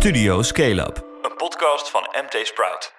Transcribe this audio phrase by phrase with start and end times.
[0.00, 2.92] Studio Scale Up, een podcast van MT Sprout.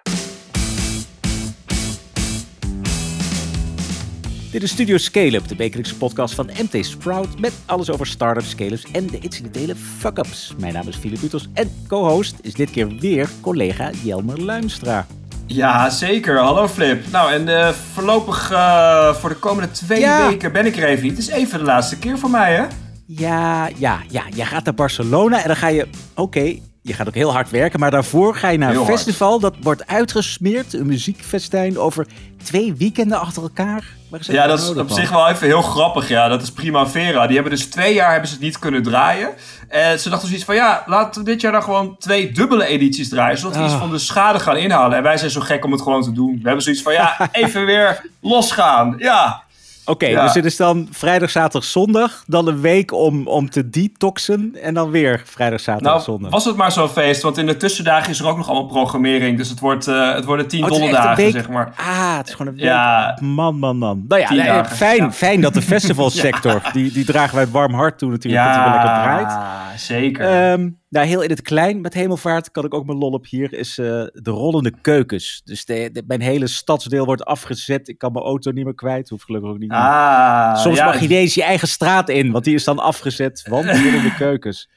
[4.52, 8.50] Dit is Studio Scale Up, de wekelijkse podcast van MT Sprout met alles over startups,
[8.50, 10.54] scale-ups en de incidentele fuck-ups.
[10.58, 15.06] Mijn naam is Filip Butos en co-host is dit keer weer collega Jelmer Luimstra.
[15.46, 16.38] Ja, zeker.
[16.40, 17.12] Hallo Flip.
[17.12, 20.28] Nou, en uh, voorlopig uh, voor de komende twee Ja.
[20.28, 21.12] weken ben ik er even niet.
[21.18, 22.66] Het is even de laatste keer voor mij, hè?
[23.06, 27.14] Ja, ja, ja, je gaat naar Barcelona en dan ga je, oké, je gaat ook
[27.14, 28.88] heel hard werken, maar daarvoor ga je naar een hard.
[28.90, 32.08] festival dat wordt uitgesmeerd, een muziekfestijn over
[32.44, 33.84] twee weekenden achter elkaar.
[34.20, 36.08] Ja, dat is nodig, op zich wel even heel grappig.
[36.08, 37.26] Ja, dat is Primavera.
[37.26, 39.30] Die hebben dus twee jaar hebben ze het niet kunnen draaien.
[39.68, 43.10] En ze dachten zoiets van, ja, laten we dit jaar dan gewoon twee dubbele edities
[43.10, 43.38] draaien.
[43.38, 43.80] Zodat we iets Ah.
[43.80, 44.98] van de schade gaan inhalen.
[44.98, 46.32] En wij zijn zo gek om het gewoon te doen.
[46.42, 48.96] We hebben zoiets van, ja, even weer losgaan.
[48.98, 49.44] Ja.
[49.86, 50.24] Oké, Ja.
[50.24, 52.24] dus het is dan vrijdag, zaterdag, zondag.
[52.28, 54.56] Dan een week om, om te detoxen.
[54.62, 56.32] En dan weer vrijdag, zaterdag, Nou, zondag.
[56.32, 57.22] was het maar zo'n feest.
[57.22, 59.38] Want in de tussendagen is er ook nog allemaal programmering.
[59.38, 61.74] Dus het, wordt, eh, het worden tien Oh, dolle dagen, zeg maar.
[61.76, 62.66] Ah, het is gewoon een week.
[62.66, 63.18] Ja.
[63.22, 64.06] Man, man, man.
[64.08, 65.12] Nou ja, Tien nee, dagen, fijn, ja.
[65.12, 68.64] fijn dat de festivalsector, die, die dragen wij het warm hart toe natuurlijk, dat die
[68.64, 69.38] weer lekker draait.
[69.72, 70.26] Ja, zeker.
[70.26, 73.54] Ehm, nou, heel in het klein met hemelvaart kan ik ook mijn lol op hier,
[73.54, 75.42] is eh, de rollende keukens.
[75.46, 77.88] Dus de, de- mijn hele stadsdeel wordt afgezet.
[77.88, 79.78] Ik kan mijn auto niet meer kwijt, hoef gelukkig ook niet meer.
[79.78, 82.80] ah, Soms ja, mag je niet eens je eigen straat in, want die is dan
[82.80, 84.70] afgezet, want de rollende keukens.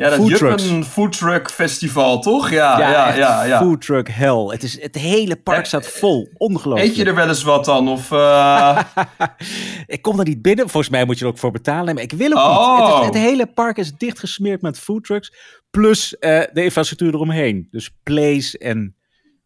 [0.00, 0.86] Ja, dat Food Juppen trucks.
[0.88, 2.50] Food Truck Festival, toch?
[2.50, 3.06] Ja, ja, ja.
[3.08, 3.16] echt
[3.48, 4.44] ja, Food truck hell.
[4.46, 6.28] Het, is, het hele park staat vol.
[6.36, 6.88] Ongelooflijk.
[6.90, 7.88] Eet je er wel eens wat dan?
[7.88, 8.80] Of, eh,
[9.86, 10.68] Ik kom er niet binnen.
[10.68, 11.94] Volgens mij moet je er ook voor betalen.
[11.94, 12.78] Maar ik wil ook Oh.
[12.78, 12.88] niet.
[12.88, 15.32] Het, is- het hele park is dichtgesmeerd met foodtrucks.
[15.70, 17.68] Plus eh, de infrastructuur eromheen.
[17.70, 18.96] Dus plays en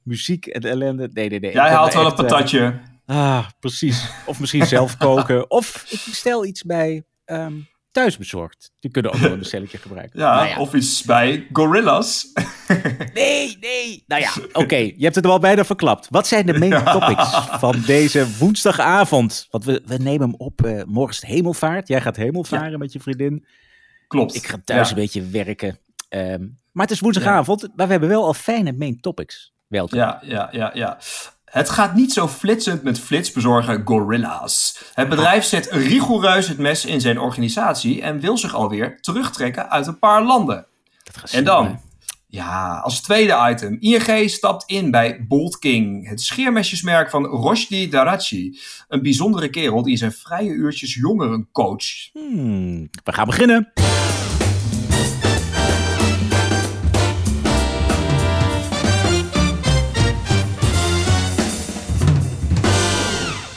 [0.02, 1.08] muziek en ellende.
[1.12, 1.52] Nee, nee, nee.
[1.52, 2.80] Jij haalt wel een echt, eh, patatje.
[3.06, 4.08] ah, precies.
[4.26, 5.50] Of misschien zelf koken.
[5.50, 7.52] Of ik bestel iets bij ehm,
[7.94, 8.72] thuisbezorgd.
[8.80, 10.20] Die kunnen ook wel een bestelletje gebruiken.
[10.20, 10.58] ja, Nou ja.
[10.58, 12.26] of iets bij Gorillas.
[13.14, 14.04] Nee, nee.
[14.06, 14.30] Nou ja,
[14.62, 14.76] oké.
[14.76, 16.06] je hebt het er al bijna verklapt.
[16.10, 19.46] Wat zijn de main topics van deze woensdagavond?
[19.50, 20.64] Want we, we nemen hem op.
[20.64, 21.88] eh, morgen is het hemelvaart.
[21.88, 23.46] Jij gaat hemelvaren met je vriendin.
[24.08, 24.34] Klopt.
[24.34, 24.94] Ik ga thuis ja.
[24.94, 25.78] een beetje werken.
[26.08, 27.68] Ehm, maar het is woensdagavond.
[27.76, 29.52] Maar we hebben wel al fijne main topics.
[29.66, 29.98] Welkom.
[29.98, 30.98] Ja, ja, ja, ja.
[31.54, 34.78] Het gaat niet zo flitsend met flitsbezorger Gorillas.
[34.94, 39.86] Het bedrijf zet rigoureus het mes in zijn organisatie en wil zich alweer terugtrekken uit
[39.86, 40.66] een paar landen.
[41.02, 41.80] Dat En dan,
[42.26, 43.76] ja, als tweede item.
[43.80, 48.58] ING stapt in bij Bolt King, het scheermesjesmerk van Roshdi Darachi.
[48.88, 52.10] Een bijzondere kerel die in zijn vrije uurtjes jongeren coacht.
[52.12, 53.72] Hmm, we gaan beginnen.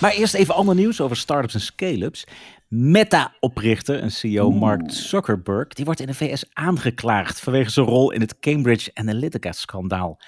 [0.02, 2.28] Maar eerst even ander nieuws over startups en scale-ups.
[2.68, 8.22] Meta-oprichter en CEO Mark Zuckerberg, die wordt in de VS aangeklaagd vanwege zijn rol in
[8.22, 10.20] het Cambridge Analytica-schandaal.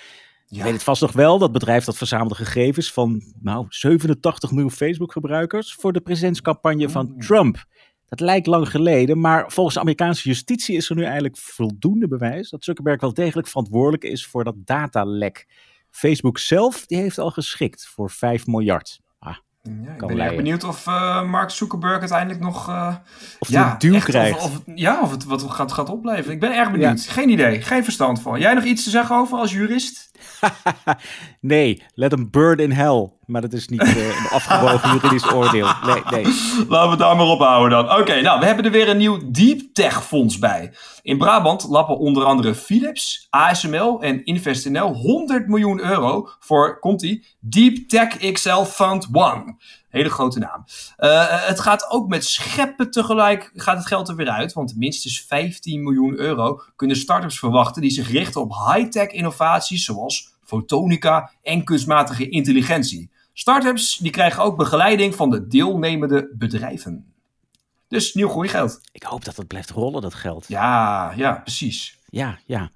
[0.46, 4.72] Je weet het vast nog wel, dat bedrijf dat verzamelde gegevens van nou, 87 miljoen
[4.72, 7.66] Facebook-gebruikers voor de presidentscampagne van Trump.
[8.06, 12.50] Dat lijkt lang geleden, maar volgens de Amerikaanse justitie is er nu eigenlijk voldoende bewijs
[12.50, 15.48] dat Zuckerberg wel degelijk verantwoordelijk is voor dat datalek.
[15.92, 19.00] Facebook zelf, die heeft al geschikt voor 5 miljard.
[19.84, 20.38] Ja, ik Kan ben erg leiden.
[20.38, 22.70] benieuwd of eh, Mark Zuckerberg uiteindelijk nog...
[22.70, 22.96] eh,
[23.40, 24.44] Of ja, een duw echt krijgt.
[24.44, 26.32] Of, ja, of het wat gaat, gaat opleveren.
[26.34, 27.02] Ik ben erg benieuwd.
[27.10, 28.40] Geen idee, geen verstand van.
[28.40, 30.09] Jij nog iets te zeggen over als jurist?
[31.40, 33.10] nee, let hem burn in hell.
[33.26, 35.68] Maar dat is niet eh, een afgewogen juridisch oordeel.
[35.86, 36.24] Nee, nee.
[36.68, 38.00] Laten we het daar maar op houden dan.
[38.00, 40.74] Oké, nou, we hebben er weer een nieuw Deep Tech fonds bij.
[41.02, 47.90] In Brabant lappen onder andere Philips, ASML en InvestNL 100 miljoen euro voor, komt-ie, Deep
[47.90, 49.58] Tech XL Fund 1.
[49.90, 50.66] Hele grote naam.
[50.98, 54.54] Eh, het gaat ook met scheppen tegelijk, gaat het geld er weer uit.
[54.54, 60.34] Want minstens 15 miljoen euro kunnen startups verwachten die zich richten op high-tech innovaties zoals
[60.44, 63.12] fotonica en kunstmatige intelligentie.
[63.34, 67.14] Startups die krijgen ook begeleiding van de deelnemende bedrijven.
[67.88, 68.82] Dus nieuw groeigeld.
[68.92, 70.46] Ik hoop dat het blijft rollen, dat geld.
[70.48, 71.98] Ja, ja, precies.
[72.06, 72.72] Ja, ja.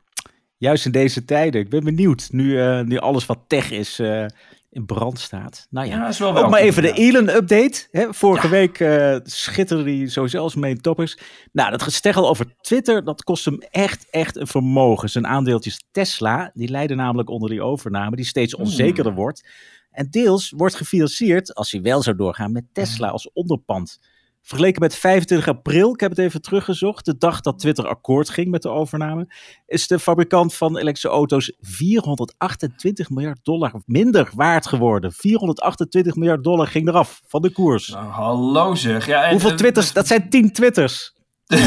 [0.57, 1.62] Juist in deze tijden.
[1.62, 2.27] Ik ben benieuwd.
[2.31, 4.25] Nu, eh, nu alles wat tech is eh,
[4.74, 5.68] in brand staat.
[5.70, 6.94] Nou ja, Ja, ook maar even de.
[6.94, 7.88] Elon-update.
[8.10, 11.18] Vorige week eh, schitterde hij sowieso als main topics.
[11.52, 15.10] Nou, dat gesteggel over Twitter, dat kost hem echt, echt een vermogen.
[15.10, 19.50] Zijn aandeeltjes Tesla, die lijden namelijk onder die overname, die steeds onzekerder wordt.
[19.92, 24.00] En deels wordt gefinancierd, als hij wel zou doorgaan, met Tesla als onderpand.
[24.45, 28.48] Vergeleken met 25 april, ik heb het even teruggezocht, de dag dat Twitter akkoord ging
[28.51, 29.28] met de overname,
[29.68, 35.12] is de fabrikant van elektrische auto's 428 miljard dollar minder waard geworden.
[35.12, 37.88] 428 miljard dollar ging eraf van de koers.
[37.88, 39.06] Nou, hallo zeg.
[39.06, 39.94] Ja, en, Hoeveel eh, twitters?
[39.94, 41.12] Dat zijn 10 twitters.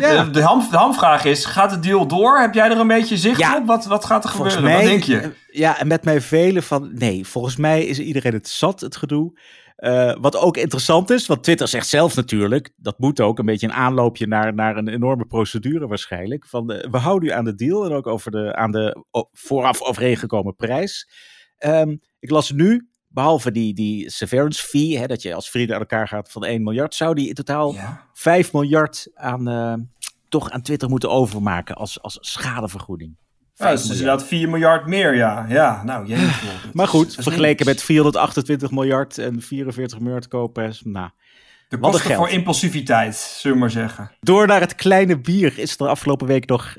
[0.00, 0.24] Ja.
[0.24, 2.38] De, ham, de hamvraag is, gaat de deal door?
[2.40, 3.56] Heb jij er een beetje zicht Ja.
[3.56, 3.66] op?
[3.66, 4.78] Wat, wat gaat er Volgens gebeuren?
[4.84, 5.28] mij, wat denk je?
[5.28, 8.96] eh, Ja, en met mij velen van, nee, volgens mij is iedereen het zat, het
[8.96, 9.38] gedoe.
[9.76, 13.66] Eh, wat ook interessant is, want Twitter zegt zelf natuurlijk, dat moet ook, een beetje
[13.66, 16.46] een aanloopje naar, naar een enorme procedure waarschijnlijk.
[16.46, 20.56] Van, we houden u aan de deal en ook over de, aan de vooraf overeengekomen
[20.56, 21.08] prijs.
[21.56, 25.80] Ehm, ik las nu, behalve die, die severance fee, hè, dat je als vrienden aan
[25.80, 28.08] elkaar gaat van 1 miljard, zou die in totaal Ja.
[28.12, 29.74] 5 miljard aan, eh,
[30.28, 33.16] toch aan Twitter moeten overmaken als, als schadevergoeding.
[33.58, 35.46] Ja, 5 dus inderdaad 4 miljard meer, ja.
[35.48, 36.24] Ja, nou, jeetje.
[36.64, 40.80] Dat Maar goed, vergeleken met 428 miljard en 44 miljard koopers.
[40.84, 41.08] Nou,
[41.68, 44.10] De kosten voor impulsiviteit, zullen we maar zeggen.
[44.20, 46.76] door naar het kleine bier is er afgelopen week nog,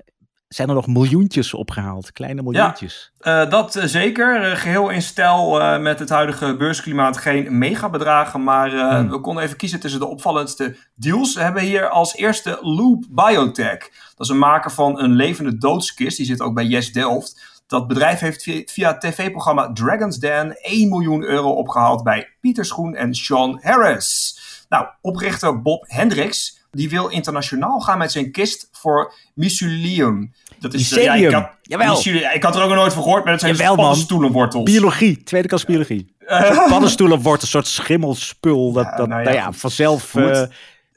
[0.48, 2.12] zijn er nog miljoentjes opgehaald.
[2.12, 3.12] Kleine miljoentjes.
[3.20, 4.42] Eh, dat eh, zeker.
[4.44, 8.44] Eh, geheel in stijl met het huidige beursklimaat geen megabedragen.
[8.44, 9.10] Maar Hmm.
[9.10, 11.34] we konden even kiezen tussen de opvallendste deals.
[11.36, 13.78] We hebben hier als eerste Loop Biotech.
[14.16, 16.18] Dat is een maker van een levende doodskist.
[16.18, 17.62] Die zit ook bij Yes Delft.
[17.68, 22.66] Dat bedrijf heeft via, via het tv-programma Dragon's Den 1 miljoen euro opgehaald bij Pieter
[22.66, 24.40] Schoen en Sean Harris.
[24.70, 30.34] Nou, oprichter Bob Hendricks die wil internationaal gaan met zijn kist voor mycelium.
[30.60, 31.94] Dat is, Mycelium, ik, had, jawel.
[31.96, 33.86] mycelium- ik had er ook nog nooit van gehoord, maar dat zijn Jawel, dus man.
[33.86, 34.64] paddenstoelenwortels.
[34.64, 36.16] Biologie, tweede klas biologie.
[36.70, 40.42] Paddenstoelen wordt een soort schimmelspul dat, Ja, dat nou nou ja, ja, vanzelf eh,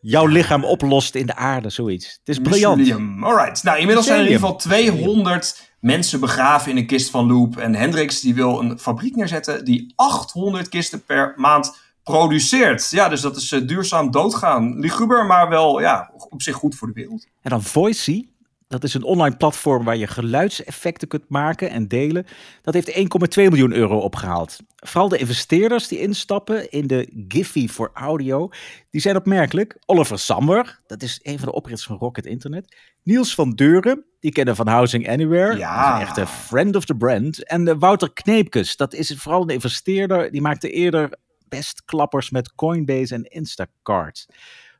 [0.00, 2.06] jouw lichaam oplost in de aarde, zoiets.
[2.06, 2.76] Het is briljant.
[2.76, 3.24] Mycelium.
[3.24, 3.62] Alright.
[3.62, 4.94] Nou, inmiddels zijn er in ieder geval Mycelium.
[4.94, 7.56] 200 mensen begraven in een kist van Loop.
[7.56, 12.90] En Hendricks die wil een fabriek neerzetten die 800 kisten per maand produceert.
[12.90, 14.78] Ja, dus dat is eh, duurzaam doodgaan.
[14.78, 17.26] Liguber, maar wel ja, op zich goed voor de wereld.
[17.42, 18.28] En dan Voicy.
[18.70, 22.26] Dat is een online platform waar je geluidseffecten kunt maken en delen.
[22.62, 23.02] Dat heeft 1,2
[23.34, 24.58] miljoen euro opgehaald.
[24.76, 28.48] Vooral de investeerders die instappen in de Giphy voor audio,
[28.90, 29.76] die zijn opmerkelijk.
[29.86, 32.76] Oliver Samwer, dat is een van de oprichters van Rocket Internet.
[33.02, 35.56] Niels van Deuren, die kennen van Housing Anywhere.
[35.56, 35.76] Ja.
[35.76, 37.44] Dat is een echte friend of the brand.
[37.44, 40.30] En eh, Wouter Kneepkes, dat is vooral een investeerder.
[40.30, 41.18] Die maakte eerder
[41.50, 44.26] best klappers met Coinbase en Instacart.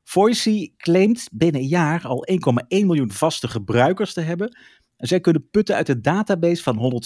[0.05, 2.39] Voicy claimt binnen een jaar al 1,1
[2.69, 4.57] miljoen vaste gebruikers te hebben.
[4.97, 7.03] En zij kunnen putten uit een database van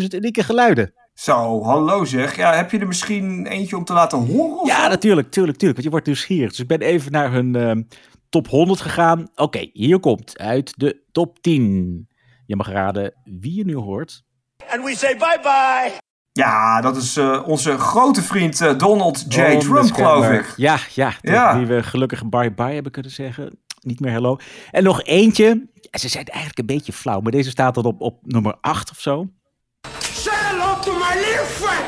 [0.00, 0.94] 125.000 unieke geluiden.
[1.14, 2.36] Zo, hallo zeg.
[2.36, 4.66] Ja, heb je er misschien eentje om te laten horen?
[4.66, 5.72] Ja, natuurlijk, tuurlijk, tuurlijk.
[5.72, 6.50] Want je wordt nieuwsgierig.
[6.50, 7.82] Dus ik ben even naar hun ehm,
[8.28, 9.28] top 100 gegaan.
[9.34, 12.08] Oké, hier komt uit de top 10.
[12.46, 14.24] Je mag raden wie je nu hoort.
[14.70, 16.11] and we say bye bye.
[16.32, 19.58] Ja, dat is eh, onze grote vriend eh, Donald J.
[19.58, 20.52] Trump, geloof ik.
[20.56, 23.58] Ja, ja, wie we gelukkig bye-bye hebben kunnen zeggen.
[23.80, 24.36] Niet meer hello.
[24.70, 25.68] En nog eentje.
[25.90, 28.90] En Ze zijn eigenlijk een beetje flauw, maar deze staat dan op, op nummer 8
[28.90, 29.26] of zo.
[29.98, 31.86] Say hello to my little friend.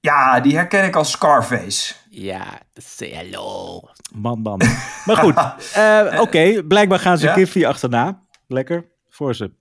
[0.00, 1.94] Ja, die herken ik als Scarface.
[2.10, 3.80] Ja, say hello.
[4.14, 4.60] Man, man.
[5.04, 5.34] Maar goed,
[5.72, 6.62] eh, oké.
[6.62, 7.32] blijkbaar gaan ze Ja?
[7.32, 8.22] Kiffy achterna.
[8.46, 9.52] Lekker voor ze.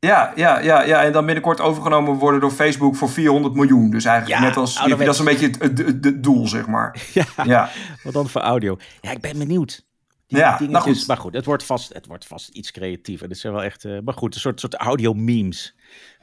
[0.00, 3.90] Ja, ja, ja, ja, en dan binnenkort overgenomen worden door Facebook voor 400 miljoen.
[3.90, 5.04] Dus eigenlijk Ja, net als, ouderwets.
[5.04, 6.96] dat is een beetje het, het, het- het doel, zeg maar.
[7.14, 7.70] Ja, Ja,
[8.02, 8.76] wat dan voor audio.
[9.00, 9.86] Ja, ik ben benieuwd.
[10.26, 11.06] Die Ja, nou goed.
[11.06, 13.28] Maar goed, het wordt vast, het wordt vast iets creatiever.
[13.28, 15.74] Dit zijn wel echt, eh, maar goed, een soort, soort audio memes.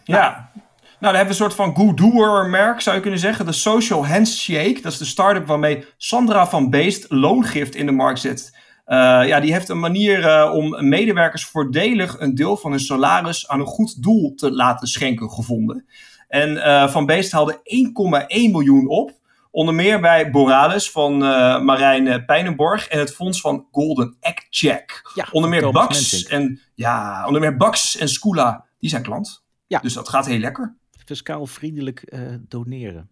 [0.04, 0.52] ja.
[1.00, 3.46] Nou, dan hebben we een soort van good-doer merk, zou je kunnen zeggen.
[3.46, 8.20] De Social Handshake, dat is de start-up waarmee Sandra van Beest loongift in de markt
[8.20, 8.58] zet.
[8.86, 8.98] Eh,
[9.28, 13.60] ja, die heeft een manier eh, om medewerkers voordelig een deel van hun salaris aan
[13.60, 15.86] een goed doel te laten schenken gevonden.
[16.28, 19.12] En eh, Van Beest haalde 1,1 miljoen op.
[19.52, 25.12] Onder meer bij Borealis van eh, Marijn Pijnenborg en het fonds van Golden Egg Check.
[25.14, 29.44] Ja, onder meer Bax en ja, onder meer Bax en Scula, die zijn klant.
[29.68, 29.80] Ja.
[29.80, 30.76] Dus dat gaat heel lekker.
[31.06, 33.10] Fiscaal vriendelijk eh, doneren.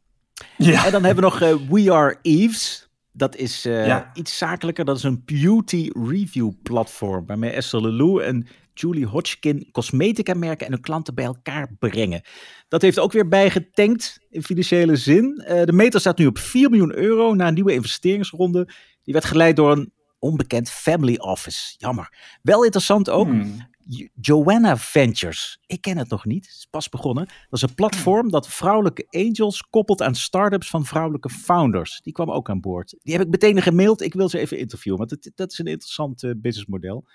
[0.57, 0.85] Ja.
[0.85, 2.82] En dan hebben we nog eh, We Are Eves.
[3.15, 4.11] Dat is eh, Ja.
[4.13, 4.85] iets zakelijker.
[4.85, 7.25] Dat is een beauty review platform.
[7.25, 12.21] Waarmee Esther Lelou en Julie Hodgkin cosmetica merken en hun klanten bij elkaar brengen.
[12.67, 15.37] Dat heeft ook weer bijgetankt in financiële zin.
[15.45, 18.67] Eh, de meter staat nu op 4 miljoen euro na een nieuwe investeringsronde.
[19.03, 21.75] Die werd geleid door een onbekend family office.
[21.77, 22.13] Jammer.
[22.41, 23.27] Wel interessant ook.
[23.27, 23.71] Hmm.
[23.85, 25.59] Jo- Joanna Ventures.
[25.65, 26.45] Ik ken het nog niet.
[26.45, 27.25] Het is pas begonnen.
[27.25, 31.99] Dat is een platform dat vrouwelijke angels koppelt aan startups van vrouwelijke founders.
[32.03, 32.95] Die kwam ook aan boord.
[33.03, 34.01] Die heb ik meteen gemaild.
[34.01, 37.05] Ik wil ze even interviewen, want het, dat is een interessant eh, businessmodel.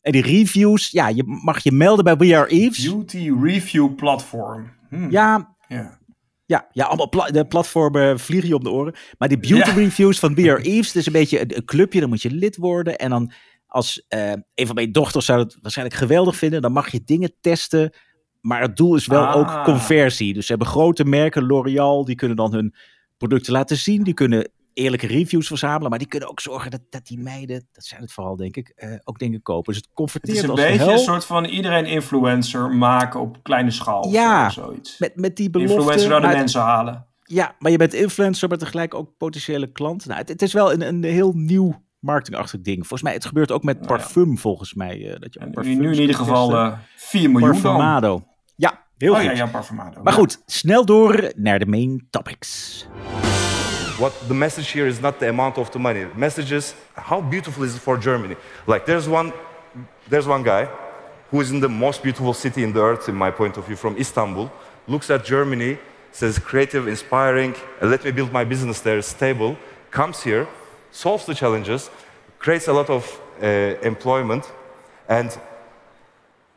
[0.00, 2.84] En die reviews, ja, je mag je melden bij We Are Eves.
[2.84, 4.72] Beauty Review Platform.
[4.88, 5.10] Hmm.
[5.10, 5.98] Ja, Ja.
[6.46, 8.94] ja, ja, allemaal pla- de platformen vliegen je om de oren.
[9.18, 9.74] Maar die beauty Ja.
[9.74, 12.00] reviews van We Are Eves, dat is een beetje een, een clubje.
[12.00, 12.98] Dan moet je lid worden.
[12.98, 13.32] En dan
[13.72, 17.32] als eh, een van mijn dochters zou het waarschijnlijk geweldig vinden, dan mag je dingen
[17.40, 17.92] testen.
[18.40, 19.36] Maar het doel is wel Ah.
[19.36, 20.34] ook conversie.
[20.34, 22.74] Dus ze hebben grote merken, L'Oreal, die kunnen dan hun
[23.16, 24.02] producten laten zien.
[24.02, 27.84] Die kunnen eerlijke reviews verzamelen, maar die kunnen ook zorgen dat, dat die meiden, dat
[27.84, 29.64] zijn het vooral denk ik, eh, ook dingen kopen.
[29.72, 33.70] Dus het Het converteert is een beetje een soort van iedereen influencer maken op kleine
[33.70, 34.08] schaal.
[34.08, 34.98] Ja, of zoiets.
[34.98, 35.74] Met, met die belofte.
[35.74, 37.06] influencer naar de maar het- mensen halen.
[37.24, 40.06] Ja, maar je bent influencer, maar tegelijk ook potentiële klant.
[40.06, 42.78] Nou, het, het is wel een, een heel nieuw marketingachtig ding.
[42.78, 43.96] Volgens mij, het gebeurt ook met Nou ja.
[43.96, 45.12] parfum, volgens mij.
[45.12, 46.72] eh, dat je En nu, parfums nu in ieder geval testen.
[46.72, 47.60] eh 4 miljoen dan.
[47.62, 48.22] Parfumado.
[48.56, 49.26] Ja, heel Oh goed.
[49.26, 50.02] ja, ja, Parfumado.
[50.02, 50.18] Maar Ja.
[50.18, 52.86] goed, snel door naar de main topics.
[53.98, 56.02] What the message here is not the amount of the money.
[56.04, 58.36] The message is how beautiful is it for Germany?
[58.66, 59.32] Like there's one,
[60.08, 60.66] there's one guy
[61.30, 63.76] who is in the most beautiful city in the earth, in my point of view,
[63.76, 64.50] from Istanbul.
[64.86, 65.76] Looks at Germany,
[66.10, 67.54] says creative, inspiring.
[67.80, 69.56] let me build my business there, stable.
[69.90, 70.46] Comes here,
[70.92, 71.90] solves the challenges,
[72.38, 73.46] creates a lot of uh,
[73.82, 74.52] employment,
[75.08, 75.36] and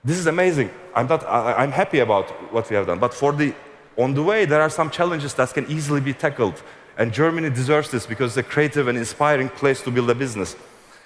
[0.04, 0.70] this is amazing.
[0.94, 1.24] I'm not.
[1.24, 3.00] I, happy about what we have done.
[3.00, 3.54] But for the
[3.98, 6.62] on the way, there are some challenges that can easily be tackled.
[6.98, 10.56] And Germany deserves this because it's a creative and inspiring place to build a business.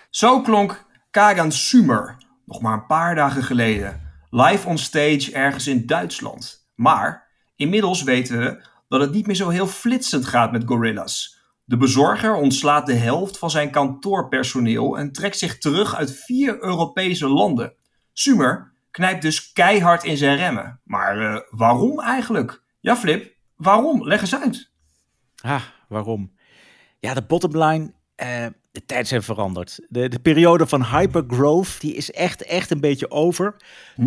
[0.09, 4.01] Zo klonk Kagan Sumer nog maar een paar dagen geleden.
[4.29, 6.67] Live on stage ergens in Duitsland.
[6.75, 11.38] Maar inmiddels weten we dat het niet meer zo heel flitsend gaat met Gorillas.
[11.69, 17.27] De bezorger ontslaat de helft van zijn kantoorpersoneel en trekt zich terug uit vier Europese
[17.27, 17.73] landen.
[18.13, 20.81] Sumer knijpt dus keihard in zijn remmen.
[20.83, 22.63] Maar eh, waarom eigenlijk?
[22.79, 24.07] Ja, Flip, waarom?
[24.07, 24.71] Leg eens uit.
[25.41, 26.31] Ah, waarom?
[26.99, 29.79] Ja, de bottom line, eh, de tijd zijn veranderd.
[29.87, 33.55] De, de periode van hypergrowth, die is echt, echt een beetje over.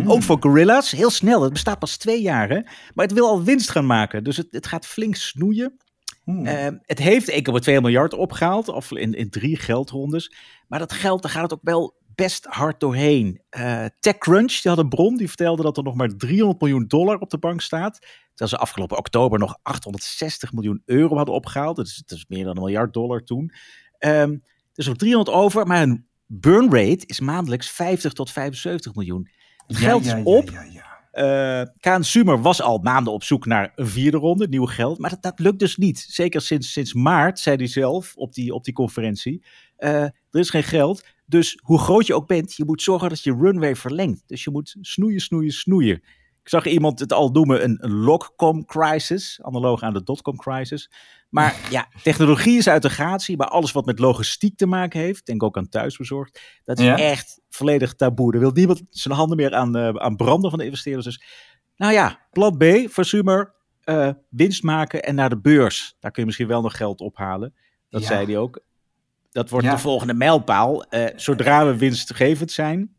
[0.05, 1.41] Ook voor Gorillas, heel snel.
[1.41, 2.61] Het bestaat pas twee jaar, hè?
[2.93, 4.23] Maar het wil al winst gaan maken.
[4.23, 5.77] Dus het, het gaat flink snoeien.
[6.25, 10.35] Eh, het heeft 1,2 miljard opgehaald, of in, in drie geldrondes.
[10.67, 13.41] Maar dat geld, daar gaat het ook wel best hard doorheen.
[13.49, 17.17] Eh, TechCrunch, die had een bron, die vertelde dat er nog maar 300 miljoen dollar
[17.17, 17.99] op de bank staat.
[18.29, 21.75] Terwijl ze afgelopen oktober nog 860 miljoen euro hadden opgehaald.
[21.75, 23.51] Dat is, dat is meer dan een miljard dollar toen.
[23.97, 24.35] Ehm
[24.73, 29.29] dus nog 300 over, maar hun burn rate is maandelijks 50 tot 75 miljoen.
[29.67, 30.49] Het geld is op.
[30.49, 34.97] Ja, Eh Kaan Sumer was al maanden op zoek naar een vierde ronde, nieuw geld.
[34.97, 36.05] Maar dat, dat lukt dus niet.
[36.09, 39.43] Zeker sinds, sinds maart, zei hij zelf op die, op die conferentie.
[39.75, 41.05] Eh, er is geen geld.
[41.25, 44.23] Dus hoe groot je ook bent, je moet zorgen dat je runway verlengt.
[44.25, 46.03] Dus je moet snoeien, snoeien, snoeien.
[46.43, 50.91] Ik zag iemand het al noemen een, logcom crisis, analoog aan de dotcom crisis.
[51.29, 55.25] Maar ja, technologie is uit de gratie, maar alles wat met logistiek te maken heeft,
[55.25, 56.97] denk ook aan thuisbezorgd, dat is Ja.
[56.97, 58.33] echt volledig taboe.
[58.33, 61.05] Er wil niemand zijn handen meer aan, eh, aan branden van de investeerders.
[61.05, 61.23] Dus
[61.75, 65.95] nou ja, plan B voor Sumer, eh, winst maken en naar de beurs.
[65.99, 67.53] Daar kun je misschien wel nog geld ophalen.
[67.89, 68.07] Dat Ja.
[68.07, 68.59] zei hij ook.
[69.31, 69.71] Dat wordt Ja.
[69.71, 70.83] de volgende mijlpaal.
[70.83, 72.95] Eh, zodra we winstgevend zijn,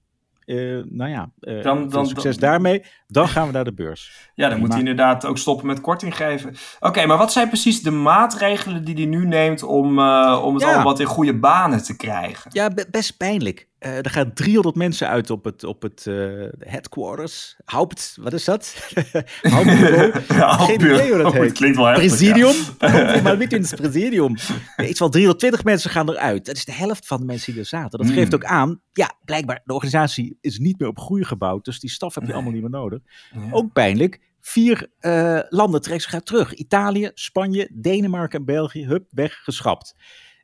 [0.47, 0.57] eh,
[0.89, 2.85] nou ja, eh, Dan- succes dan- daarmee.
[3.07, 4.13] Dan gaan we naar de beurs.
[4.35, 6.55] Ja, dan moet hij inderdaad ook stoppen met korting geven.
[6.81, 10.63] Oké, maar wat zijn precies de maatregelen die hij nu neemt om, eh, om het
[10.63, 10.69] Ja.
[10.69, 12.51] allemaal wat in goede banen te krijgen?
[12.55, 13.69] Ja, be- best pijnlijk.
[13.85, 16.15] Eh, er gaan 300 mensen uit op het, op het eh,
[16.59, 17.57] headquarters.
[17.65, 18.75] Haupt, wat is dat?
[19.43, 20.13] Hauptbureau.
[20.67, 21.43] Geen idee hoe dat Oh, heet.
[21.43, 22.55] het klinkt wel heftig, Presidium?
[22.79, 23.21] ja.
[23.23, 24.37] Maar met in het presidium.
[24.77, 26.45] Ja, Iets van 320 mensen gaan eruit.
[26.47, 27.99] Dat is de helft van de mensen die er zaten.
[27.99, 28.17] Dat Hmm.
[28.17, 31.65] geeft ook aan, ja, blijkbaar, de organisatie is niet meer op groei gebouwd.
[31.65, 32.37] Dus die staf heb je Nee.
[32.37, 33.01] allemaal niet meer nodig.
[33.33, 33.41] Ja.
[33.51, 34.21] Ook pijnlijk.
[34.41, 36.55] Vier eh, landen trekken zich terug.
[36.55, 38.87] Italië, Spanje, Denemarken en België.
[38.87, 39.95] Hup, weg, geschrapt.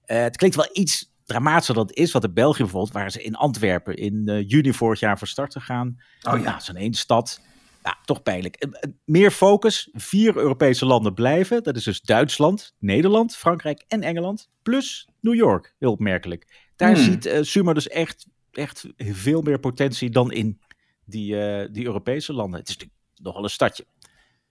[0.04, 2.12] Eh, het klinkt wel iets dramatischer dan het is.
[2.12, 5.52] Want in België bijvoorbeeld waren ze in Antwerpen in eh, juni vorig jaar van start
[5.52, 5.88] gegaan.
[5.88, 6.30] Oh ja.
[6.32, 7.40] Nou, dat een één stad.
[7.82, 8.56] Ja, toch pijnlijk.
[8.56, 9.88] Eh, eh, Meer focus.
[9.92, 11.62] Vier Europese landen blijven.
[11.62, 14.48] Dat is dus Duitsland, Nederland, Frankrijk en Engeland.
[14.62, 15.74] Plus New York.
[15.78, 16.70] Heel opmerkelijk.
[16.76, 17.02] Daar Hmm.
[17.04, 20.60] ziet Sumer dus echt, echt veel meer potentie dan in
[21.04, 21.36] die,
[21.70, 22.60] die Europese landen.
[22.60, 23.84] Het is natuurlijk nogal een stadje.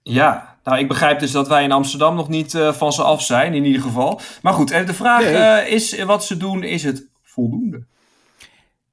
[0.03, 3.21] Ja, nou ik begrijp dus dat wij in Amsterdam nog niet eh, van ze af
[3.23, 4.21] zijn, in ieder geval.
[4.41, 5.33] Maar goed, en de vraag Nee.
[5.33, 7.85] eh, is, eh, wat ze doen, is het voldoende?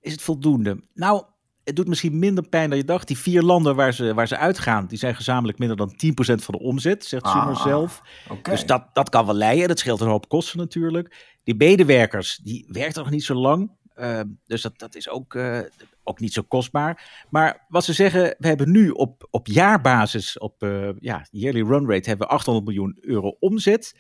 [0.01, 0.81] Is het voldoende?
[0.95, 1.23] Nou,
[1.65, 3.07] het doet misschien minder pijn dan je dacht.
[3.07, 6.55] Die vier landen waar ze, waar ze uitgaan, die zijn gezamenlijk minder dan 10% van
[6.55, 8.03] de omzet, zegt Ah, zelf.
[8.29, 8.51] Oké.
[8.51, 9.69] Dus dat, dat kan wel leiden.
[9.69, 11.37] Dat scheelt een hoop kosten natuurlijk.
[11.45, 13.71] Die medewerkers, die werken nog niet zo lang.
[14.01, 15.61] Uh, dus dat, dat is ook, uh,
[16.03, 17.25] ook niet zo kostbaar.
[17.31, 21.91] Maar wat ze zeggen, we hebben nu op, op jaarbasis, op uh, ja, yearly run
[21.91, 23.95] rate, hebben we 800 miljoen euro omzet.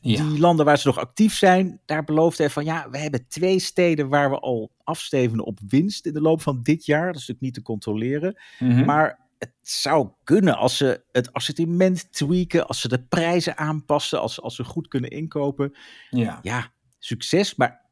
[0.00, 0.24] Ja.
[0.24, 3.58] Die landen waar ze nog actief zijn, daar belooft hij van ja, we hebben twee
[3.58, 7.06] steden waar we al afstevenen op winst in de loop van dit jaar.
[7.06, 8.40] Dat is natuurlijk niet te controleren.
[8.58, 8.84] Mhm.
[8.84, 14.40] Maar het zou kunnen als ze het assortiment tweaken, als ze de prijzen aanpassen, als,
[14.40, 15.76] als ze goed kunnen inkopen.
[16.10, 16.38] Ja.
[16.42, 17.54] ja, succes.
[17.54, 17.83] Maar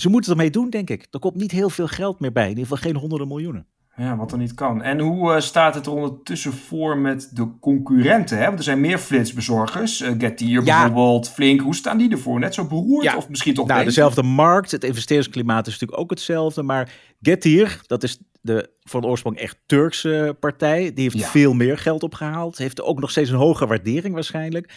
[0.00, 1.06] ze moeten ermee doen, denk ik.
[1.10, 2.42] Er komt niet heel veel geld meer bij.
[2.42, 3.66] In ieder geval geen honderden miljoenen.
[3.96, 4.82] Ja, wat er niet kan.
[4.82, 8.38] En hoe eh, staat het er ondertussen voor met de concurrenten?
[8.38, 8.44] Hè?
[8.46, 10.00] Want er zijn meer flitsbezorgers.
[10.02, 10.82] Uh, Getir Ja.
[10.82, 11.60] bijvoorbeeld, Flink.
[11.60, 12.38] Hoe staan die ervoor?
[12.38, 13.04] Net zo beroerd?
[13.04, 13.16] Ja.
[13.16, 13.94] Of misschien toch Nou, beter?
[13.94, 14.70] dezelfde markt.
[14.70, 16.62] Het investeringsklimaat is natuurlijk ook hetzelfde.
[16.62, 20.92] Maar Getir, dat is de van oorsprong echt Turkse partij.
[20.92, 21.26] Die heeft Ja.
[21.26, 22.58] veel meer geld opgehaald.
[22.58, 24.72] Heeft ook nog steeds een hoge waardering waarschijnlijk.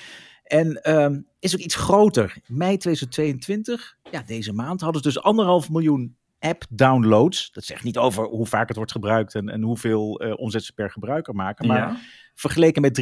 [0.50, 2.38] En ehm, is ook iets groter.
[2.48, 7.51] Mei 2022, ja, deze maand, hadden ze dus anderhalf miljoen app-downloads.
[7.51, 10.74] Dat zegt niet over hoe vaak het wordt gebruikt en, en hoeveel eh, omzet ze
[10.74, 11.68] per gebruiker maken.
[11.68, 11.96] Maar Ja.
[12.36, 12.94] vergeleken met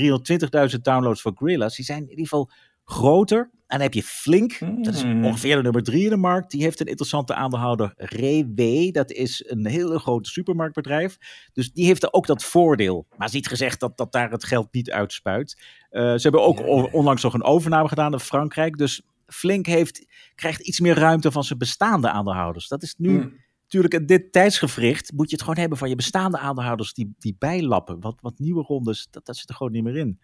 [0.75, 2.49] 320.000 downloads voor Gorillas, die zijn in ieder geval
[2.91, 3.39] groter.
[3.39, 5.25] En dan heb je Flink, dat is Mm.
[5.25, 6.51] ongeveer de nummer drie in de markt.
[6.51, 8.91] Die heeft een interessante aandeelhouder, Rewe.
[8.91, 11.17] Dat is een hele grote supermarktbedrijf.
[11.53, 13.07] Dus die heeft er ook dat voordeel.
[13.17, 15.61] Maar is niet gezegd dat, dat daar het geld niet uitspuit.
[15.89, 18.77] Eh, ze hebben ook onlangs nog een overname gedaan in Frankrijk.
[18.77, 22.67] Dus Flink heeft, krijgt iets meer ruimte van zijn bestaande aandeelhouders.
[22.67, 23.33] Dat is nu Mm.
[23.63, 27.35] natuurlijk in dit tijdsgevricht moet je het gewoon hebben van je bestaande aandeelhouders die, die
[27.39, 27.99] bijlappen.
[27.99, 30.19] Wat, wat nieuwe rondes, dat, dat zit er gewoon niet meer in.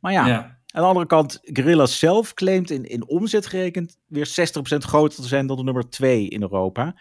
[0.00, 0.62] Maar ja, Ja.
[0.74, 5.28] Aan de andere kant, Gorillas zelf claimt in, in omzet gerekend weer 60% groter te
[5.28, 6.94] zijn dan de nummer 2 in Europa.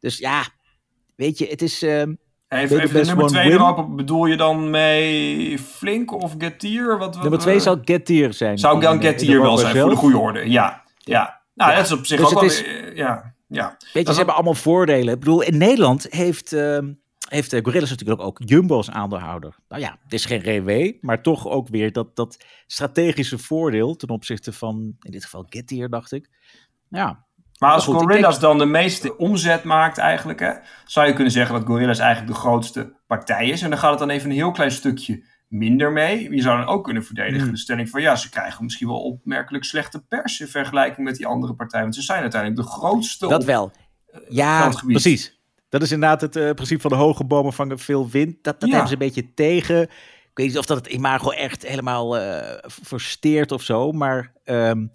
[0.00, 0.42] Dus ja,
[1.16, 1.82] weet je, het is...
[1.82, 2.14] ehm,
[2.48, 3.56] Even, even de nummer one 2 win.
[3.60, 3.96] erop.
[3.96, 6.98] Bedoel je dan mee Flink of Getir?
[6.98, 8.58] Wat, nummer 2 eh, zou Getir zijn.
[8.58, 10.50] Zou in, dan eh, in Getir wel Europa zijn, voor de goede orde.
[10.50, 11.40] Ja, ja.
[11.54, 12.42] Nou, Ja, dat is op zich dus ook wel...
[12.44, 13.76] is- ja, ja.
[13.92, 15.14] Weet je, ze hebben allemaal voordelen.
[15.14, 16.92] Ik bedoel, in Nederland heeft, ehm
[17.28, 19.56] heeft eh, Gorillas natuurlijk ook Jumbo als aandeelhouder.
[19.68, 24.08] Nou ja, het is geen RW, maar toch ook weer dat, dat strategische voordeel ten
[24.08, 26.28] opzichte van, in dit geval Getir, dacht ik.
[26.88, 27.24] Ja,
[27.58, 30.52] Maar als goed, Gorillas dan de meeste omzet maakt eigenlijk, hè,
[30.84, 33.62] zou je kunnen zeggen dat Gorillas eigenlijk de grootste partij is.
[33.62, 36.30] En dan gaat het dan even een heel klein stukje minder mee.
[36.34, 37.50] Je zou dan ook kunnen verdedigen Hmm.
[37.50, 41.26] de stelling van ja, ze krijgen misschien wel opmerkelijk slechte pers in vergelijking met die
[41.26, 41.84] andere partijen.
[41.84, 43.72] Want ze zijn uiteindelijk de grootste dat op- wel.
[44.28, 45.39] Ja, precies.
[45.70, 48.36] Dat is inderdaad het eh, principe van de hoge bomen vangen veel wind.
[48.42, 48.74] Dat, dat Ja.
[48.74, 49.82] hebben ze een beetje tegen.
[49.82, 53.92] Ik weet niet of dat het imago echt helemaal eh, versteert of zo.
[53.92, 54.86] Maar ehm,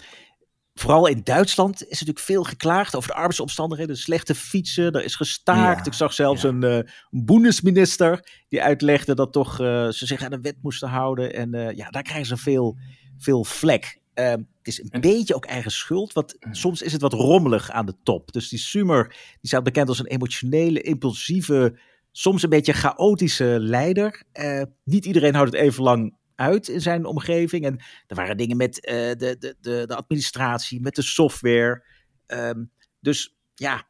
[0.74, 3.98] vooral in Duitsland is natuurlijk veel geklaagd over de arbeidsomstandigheden.
[3.98, 5.80] Slechte fietsen, er is gestaakt.
[5.80, 6.50] Ja, Ik zag zelfs ja.
[6.50, 6.80] een uh,
[7.10, 11.34] boendesminister die uitlegde dat toch uh, ze zich aan de wet moesten houden.
[11.34, 12.78] En uh, ja, daar krijgen ze veel,
[13.18, 14.00] veel vlek.
[14.16, 16.14] Uh, het is een En- beetje ook eigen schuld.
[16.14, 18.32] Want soms is het wat rommelig aan de top.
[18.32, 21.80] Dus die Sumer, die staat bekend als een emotionele, impulsieve,
[22.12, 24.24] soms een beetje chaotische leider.
[24.34, 27.66] Uh, niet iedereen houdt het even lang uit in zijn omgeving.
[27.66, 31.84] En er waren dingen met uh, de, de, de, de, administratie, met de software.
[32.28, 33.88] Um, dus ja.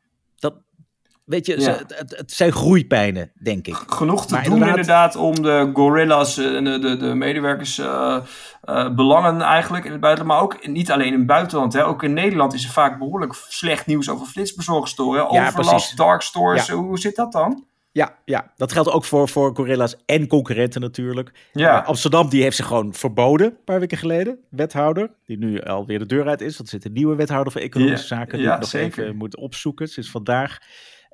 [1.26, 1.62] Weet je, Ja.
[1.62, 3.76] ze, het, het, zijn groeipijnen, denk ik.
[3.88, 8.18] genoeg te Maar doen inderdaad- inderdaad om de gorillas en de, de, de medewerkers eh,
[8.62, 10.38] eh, belangen eigenlijk in het buitenland.
[10.40, 11.74] Maar ook niet alleen in het buitenland.
[11.74, 11.86] Hè.
[11.86, 15.22] Ook in Nederland is er vaak behoorlijk slecht nieuws over flitsbezorgstoren.
[15.34, 15.96] Ja, Overlast, precies.
[15.96, 16.66] dark stores.
[16.66, 16.74] Ja.
[16.74, 17.64] Hoe zit dat dan?
[17.92, 21.32] Ja, ja, dat geldt ook voor, voor Gorilla's en concurrenten natuurlijk.
[21.52, 21.82] Ja.
[21.82, 24.40] Uh, Amsterdam die heeft zich gewoon verboden een paar weken geleden.
[24.50, 26.58] Wethouder, die nu alweer de deur uit is.
[26.58, 28.38] Want er zit een nieuwe wethouder voor economische Ja, zaken.
[28.38, 29.04] Die ja, ik nog zeker.
[29.04, 30.58] even moet opzoeken sinds vandaag.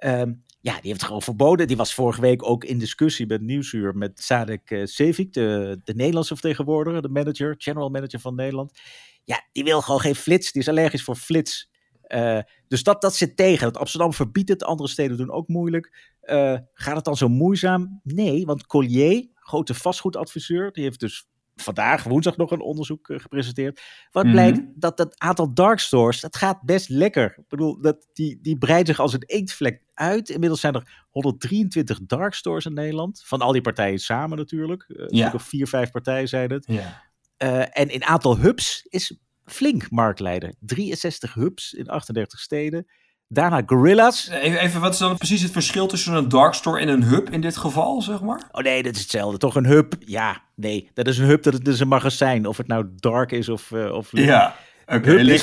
[0.01, 1.67] Ehm, ja, die heeft het gewoon verboden.
[1.67, 5.93] Die was vorige week ook in discussie met Nieuwsuur met Sadek uh, Sevik, de, de
[5.95, 8.79] Nederlandse vertegenwoordiger, de manager, general manager van Nederland.
[9.23, 10.51] Ja, die wil gewoon geen flits.
[10.51, 11.69] Die is allergisch voor flits.
[12.07, 13.65] Uh, dus dat, dat zit tegen.
[13.65, 16.13] Dat Amsterdam verbiedt het, andere steden doen ook moeilijk.
[16.23, 17.99] Uh, gaat het dan zo moeizaam?
[18.03, 23.81] Nee, want Collier, grote vastgoedadviseur, die heeft dus vandaag, woensdag, nog een onderzoek uh, gepresenteerd.
[24.11, 24.33] Wat Mhm.
[24.33, 27.35] blijkt dat het aantal dark stores, dat gaat best lekker.
[27.37, 30.29] Ik bedoel, dat, die, die breidt zich als een eendvlek uit.
[30.29, 33.21] Inmiddels zijn er 123 dark stores in Nederland.
[33.25, 34.85] Van al die partijen samen natuurlijk.
[34.87, 35.31] Uh, Ja.
[35.33, 36.63] of vier, vijf partijen zijn het.
[36.67, 37.01] Ja.
[37.37, 40.53] Uh, en in aantal hubs is flink marktleider.
[40.59, 42.87] 63 hubs in 38 steden.
[43.27, 44.27] Daarna Gorillas.
[44.29, 47.29] Even, even, wat is dan precies het verschil tussen een dark store en een hub
[47.29, 48.49] in dit geval, zeg maar?
[48.51, 49.37] Oh nee, dat is hetzelfde.
[49.37, 49.93] Toch een hub?
[49.99, 50.89] Ja, nee.
[50.93, 52.45] Dat is een hub, dat is een magazijn.
[52.45, 54.09] Of het nou dark is of, uh, of.
[54.11, 54.55] Ja,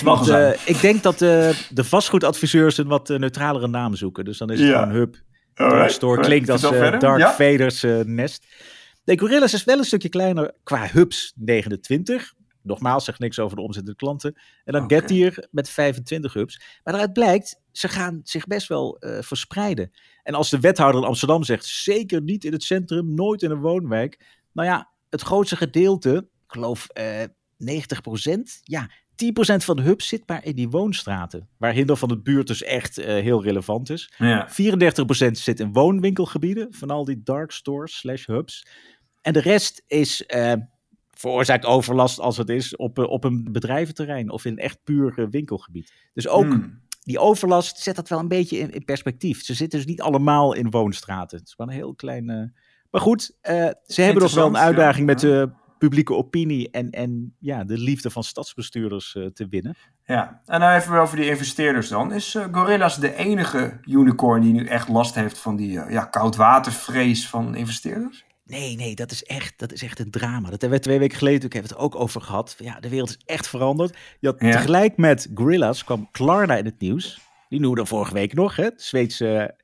[0.03, 0.53] magazijn.
[0.55, 4.25] uh, ik denk dat uh, de vastgoedadviseurs een wat uh, neutralere naam zoeken.
[4.25, 4.79] Dus dan is het Ja.
[4.83, 5.17] gewoon hub.
[5.55, 6.99] Dark Store klinkt als uh.
[6.99, 7.33] Dark Ja?
[7.33, 8.47] Vader's uh, nest.
[9.05, 12.33] Nee, Gorillas is wel een stukje kleiner qua hubs, 29.
[12.63, 14.35] Nogmaals, zegt niks over de omzet de klanten.
[14.65, 14.95] En dan Oké.
[14.95, 16.57] Getir met 25 hubs.
[16.59, 19.91] Maar daaruit blijkt, ze gaan zich best wel eh, verspreiden.
[20.23, 23.61] En als de wethouder in Amsterdam zegt, zeker niet in het centrum, nooit in een
[23.61, 24.25] woonwijk.
[24.53, 27.23] Nou ja, het grootste gedeelte, ik geloof eh
[27.65, 28.91] 90% ja,
[29.25, 31.49] 10% van de hubs zit maar in die woonstraten.
[31.57, 34.13] Waar hinder van de buurt dus echt eh, heel relevant is.
[34.19, 34.49] Ja.
[34.49, 34.53] 34%
[35.31, 38.67] zit in woonwinkelgebieden van al die dark stores slash hubs.
[39.23, 40.53] En de rest is eh,
[41.11, 45.29] veroorzaakt overlast als het is op, eh, op een bedrijventerrein of in een echt puur
[45.31, 45.93] winkelgebied.
[46.15, 46.83] Dus ook Hmm.
[47.01, 49.45] die overlast zet dat wel een beetje in, in perspectief.
[49.45, 51.39] Ze zitten dus niet allemaal in woonstraten.
[51.39, 52.53] Het is wel een heel klein...
[52.91, 53.37] Maar goed,
[53.85, 55.13] ze hebben nog wel een uitdaging ja.
[55.13, 59.77] met de publieke opinie en, en ja, de liefde van stadsbestuurders eh, te winnen.
[60.05, 62.13] Ja, en nou even over die investeerders dan.
[62.13, 66.05] Is eh, Gorillas de enige unicorn die nu echt last heeft van die eh, ja,
[66.05, 68.25] koudwatervrees van investeerders?
[68.45, 70.51] Nee, nee, dat is echt, dat is echt een drama.
[70.51, 72.55] Dat hebben we twee weken geleden, ik heb het ook over gehad.
[72.59, 73.97] Ja, de wereld is echt veranderd.
[74.21, 74.51] Je had Ja.
[74.51, 77.21] tegelijk met Gorillas kwam Klarna in het nieuws.
[77.49, 78.65] Die noemde vorige week nog, hè?
[78.65, 79.57] De Zweedse...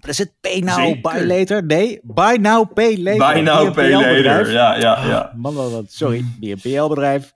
[0.00, 0.32] Is het?
[0.40, 1.00] Pay now, Zeker.
[1.00, 1.64] buy later?
[1.64, 3.34] Nee, buy now, pay later.
[3.34, 4.52] Buy now, pay later.
[4.52, 5.18] Ja, ja, ja.
[5.18, 7.32] Ah, Man, wat, sorry, BNPL-bedrijf.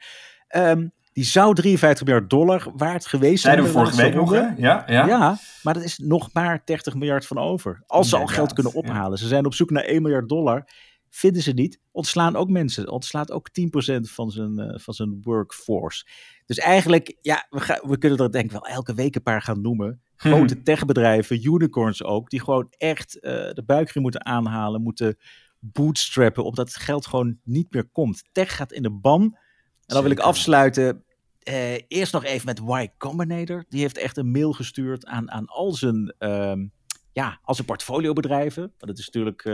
[0.49, 3.55] Ehm, die zou 53 miljard dollar waard geweest zijn.
[3.55, 4.47] Zeiden we vorige week nog, hè?
[4.57, 5.07] Ja, ja.
[5.07, 7.83] Ja, maar dat is nog maar 30 miljard van over.
[7.87, 8.79] Als ze al geld kunnen ja.
[8.79, 9.19] ophalen.
[9.19, 10.65] Ze zijn op zoek naar 1 miljard dollar.
[11.11, 11.81] Vinden ze niet.
[11.91, 12.91] Ontslaan ook mensen.
[12.91, 16.07] Ontslaat ook 10% van zijn, eh, van zijn workforce.
[16.47, 19.43] Dus eigenlijk, ja, we, gaan, we kunnen er denk ik wel elke week een paar
[19.43, 20.01] gaan noemen.
[20.17, 25.19] Grote techbedrijven, unicorns ook, die gewoon echt eh, de buikriem moeten aanhalen, moeten
[25.59, 28.23] bootstrappen, omdat het geld gewoon niet meer komt.
[28.33, 29.23] Tech gaat in de ban.
[29.23, 31.05] En dan wil ik afsluiten.
[31.41, 33.65] eh, eerst nog even met Y Combinator.
[33.69, 36.67] Die heeft echt een mail gestuurd aan, aan al zijn, ehm,
[37.13, 38.63] ja, al zijn portfoliobedrijven.
[38.63, 39.45] Want het is natuurlijk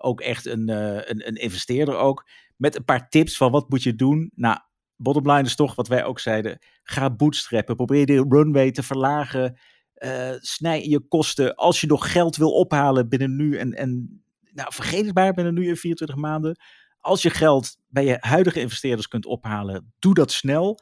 [0.00, 2.28] ook echt een, eh, een, een investeerder ook.
[2.56, 4.30] Met een paar tips van wat moet je doen.
[4.34, 4.58] Nou,
[4.96, 6.58] bottom line is toch wat wij ook zeiden.
[6.82, 7.76] Ga bootstrappen.
[7.76, 9.58] Probeer de runway te verlagen.
[9.94, 11.54] Eh, snij in je kosten.
[11.54, 15.54] Als je nog geld wil ophalen binnen nu en, en nou, vergeet het maar binnen
[15.54, 16.60] nu en 24 maanden.
[16.98, 20.78] Als je geld bij je huidige investeerders kunt ophalen, doe dat snel.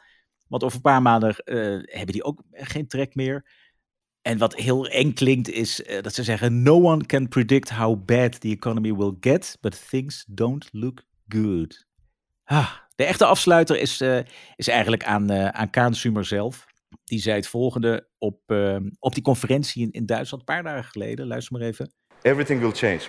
[0.49, 1.57] Want over een paar maanden eh,
[1.97, 3.51] hebben die ook geen trek meer.
[4.23, 8.05] En wat heel eng klinkt is eh, dat ze zeggen: No one can predict how
[8.05, 11.87] bad the economy will get, but things don't look good.
[12.45, 14.19] Ah, de echte afsluiter is, eh,
[14.57, 16.67] is eigenlijk aan, eh aan Kaan Sumer zelf.
[17.05, 18.41] Die zei het volgende op,
[18.99, 21.27] op die conferentie in, in Duitsland een paar dagen geleden.
[21.27, 21.93] Luister maar even.
[22.23, 23.01] everything will change.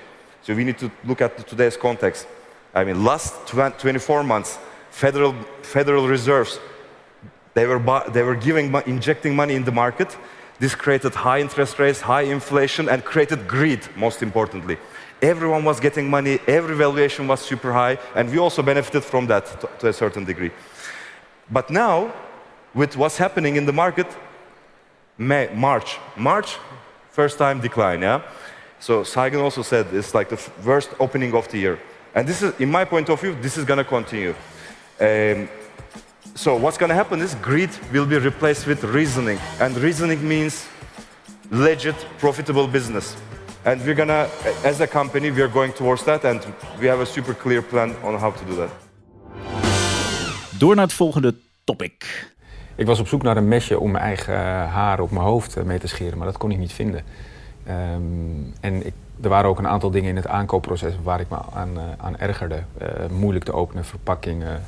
[0.42, 2.28] So we need to look at today's context.
[2.76, 4.58] I mean, last twen- 24 months,
[4.90, 6.60] federal federal reserves
[7.54, 10.18] they were they were giving injecting money in the market.
[10.60, 13.82] This created high interest rates, high inflation, and created greed.
[13.96, 14.78] Most importantly,
[15.22, 16.40] everyone was getting money.
[16.48, 20.26] Every valuation was super high, and we also benefited from that to, to a certain
[20.26, 20.52] degree.
[21.50, 22.14] But now,
[22.74, 24.08] with what's happening in the market,
[25.18, 26.58] May, March, March,
[27.10, 28.22] first time decline, yeah?
[28.80, 31.80] So Saigon also said it's like the worst opening of the year.
[32.16, 34.34] And this is, in my point of view, this is gonna continue.
[35.00, 35.50] Um,
[36.34, 39.40] so what's gonna happen is greed will be replaced with reasoning.
[39.60, 40.66] And reasoning means
[41.50, 43.16] legit, profitable business.
[43.64, 44.28] And we're gonna,
[44.64, 46.46] as a company, we are going towards that and
[46.80, 48.70] we have a super clear plan on how to do that.
[50.58, 52.28] Door naar het volgende topic.
[52.76, 55.56] Ik was op zoek naar een mesje om mijn eigen eh, haar op mijn hoofd
[55.56, 57.04] eh, mee te scheren, maar dat kon ik niet vinden.
[57.66, 58.02] Ehm,
[58.62, 61.78] en ik, er waren ook een aantal dingen in het aankoopproces waar ik me aan,
[61.78, 62.64] eh, aan ergerde.
[62.78, 64.62] Eh, moeilijk te openen verpakkingen,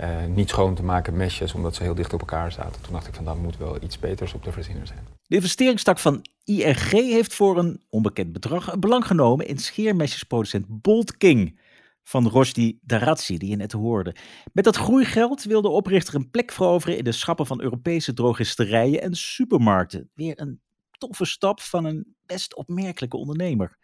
[0.00, 2.82] eh, niet schoon te maken mesjes omdat ze heel dicht op elkaar zaten.
[2.82, 5.06] Toen dacht ik van daar moet wel iets beters op te verzinnen zijn.
[5.26, 11.60] De investeringstak van ING heeft voor een onbekend bedrag belang genomen in scheermesjesproducent Bolt King
[12.02, 14.14] van Rosdi Darazzi, die je net hoorde.
[14.52, 19.02] Met dat groeigeld wil de oprichter een plek veroveren in de schappen van Europese drogisterijen
[19.02, 20.10] en supermarkten.
[20.14, 20.60] Weer een
[20.98, 23.76] toffe stap van een best opmerkelijke ondernemer.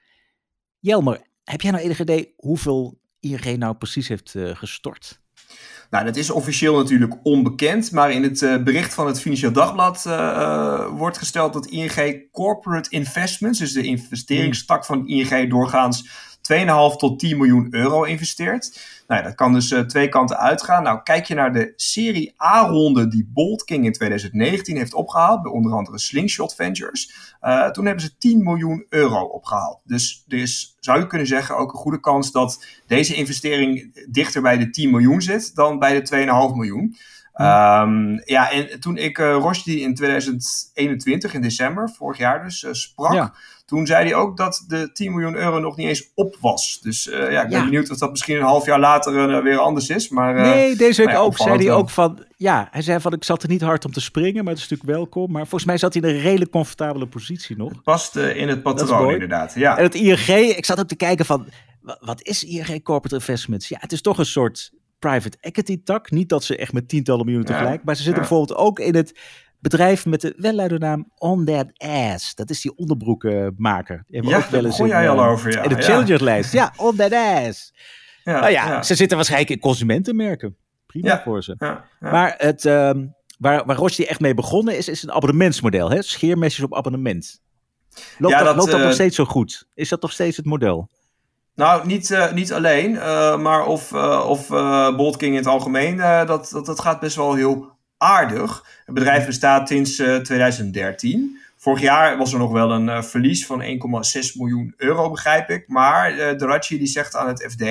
[0.79, 5.25] Jelmer, heb jij nou enig idee hoeveel ING nou precies heeft eh, gestort?
[5.91, 10.05] Nou, dat is officieel natuurlijk onbekend, maar in het eh, bericht van het Financieel Dagblad
[10.07, 16.09] eh, eh, wordt gesteld dat ING Corporate Investments, dus de investeringstak van ING doorgaans
[16.53, 18.81] 2,5 tot 10 miljoen euro investeert.
[19.07, 20.83] Nou, dat kan dus eh, twee kanten uitgaan.
[20.83, 25.53] Nou, kijk je naar de Serie A-ronde die Bolt King in 2019 heeft opgehaald, bij
[25.53, 27.35] onder andere Slingshot Ventures.
[27.41, 29.81] Eh, toen hebben ze 10 miljoen euro opgehaald.
[29.85, 34.43] Dus er is, zou je kunnen zeggen, ook een goede kans dat deze investering dichter
[34.43, 36.07] bij de 10 miljoen zit dan bij de
[36.51, 36.97] 2,5 miljoen.
[37.37, 42.73] Ehm, ja, en toen ik uh, Rushdie in 2021, in december, vorig jaar dus, uh,
[42.73, 43.33] sprak, Ja.
[43.67, 46.79] toen zei hij ook dat de 10 miljoen euro nog niet eens op was.
[46.83, 47.65] Dus uh, ja, ik ben Ja.
[47.65, 50.09] benieuwd of dat misschien een half jaar later uh, weer anders is.
[50.09, 51.37] Maar, Nee, deze week nou ja, ook.
[51.37, 52.25] Zei hij ook van.
[52.37, 54.69] Ja, hij zei van ik zat er niet hard om te springen, maar het is
[54.69, 55.31] natuurlijk welkom.
[55.33, 57.83] Maar volgens mij zat hij in een redelijk comfortabele positie nog.
[57.83, 59.55] Past uh, in het patroon inderdaad.
[59.55, 59.77] Ja.
[59.79, 61.47] En het ING, ik zat ook te kijken van
[61.81, 63.69] wa- wat is ING Corporate Investments?
[63.69, 66.11] Ja, het is toch een soort private equity tak.
[66.11, 68.29] Niet dat ze echt met tientallen miljoenen Ja, tegelijk, maar ze zitten ja.
[68.29, 69.21] bijvoorbeeld ook in het
[69.59, 72.35] bedrijf met de welluide naam On That Ass.
[72.35, 74.05] Dat is die onderbroekenmaker.
[74.07, 75.63] Die Ja, ook wel eens jij al eh, over, ja.
[75.63, 75.83] in de.
[75.83, 76.53] Challengerslijst.
[76.53, 77.75] Ja, On That Ass.
[78.25, 80.57] Ja, nou ja, ze zitten waarschijnlijk in consumentenmerken.
[80.87, 81.81] Prima voor ze.
[82.01, 83.07] Maar het, ehm,
[83.39, 85.91] waar, waar Roche echt mee begonnen is, is een abonnementsmodel.
[85.91, 86.03] Hè?
[86.03, 87.41] Scheermesjes op abonnement.
[88.19, 89.69] Loopt, Ja, dat, dat, loopt dat eh, nog steeds zo goed?
[89.75, 90.91] Is dat nog steeds het model?
[91.57, 94.49] Nou, niet, eh, niet alleen, eh, maar of, eh of
[94.97, 98.65] Bolt King in het algemeen, dat, dat, dat gaat best wel heel aardig.
[98.85, 101.39] Het bedrijf bestaat sinds eh, 2013.
[101.57, 105.69] Vorig jaar was er nog wel een verlies van 1,6 miljoen euro, begrijp ik.
[105.69, 107.65] Maar Darachi die zegt aan het FD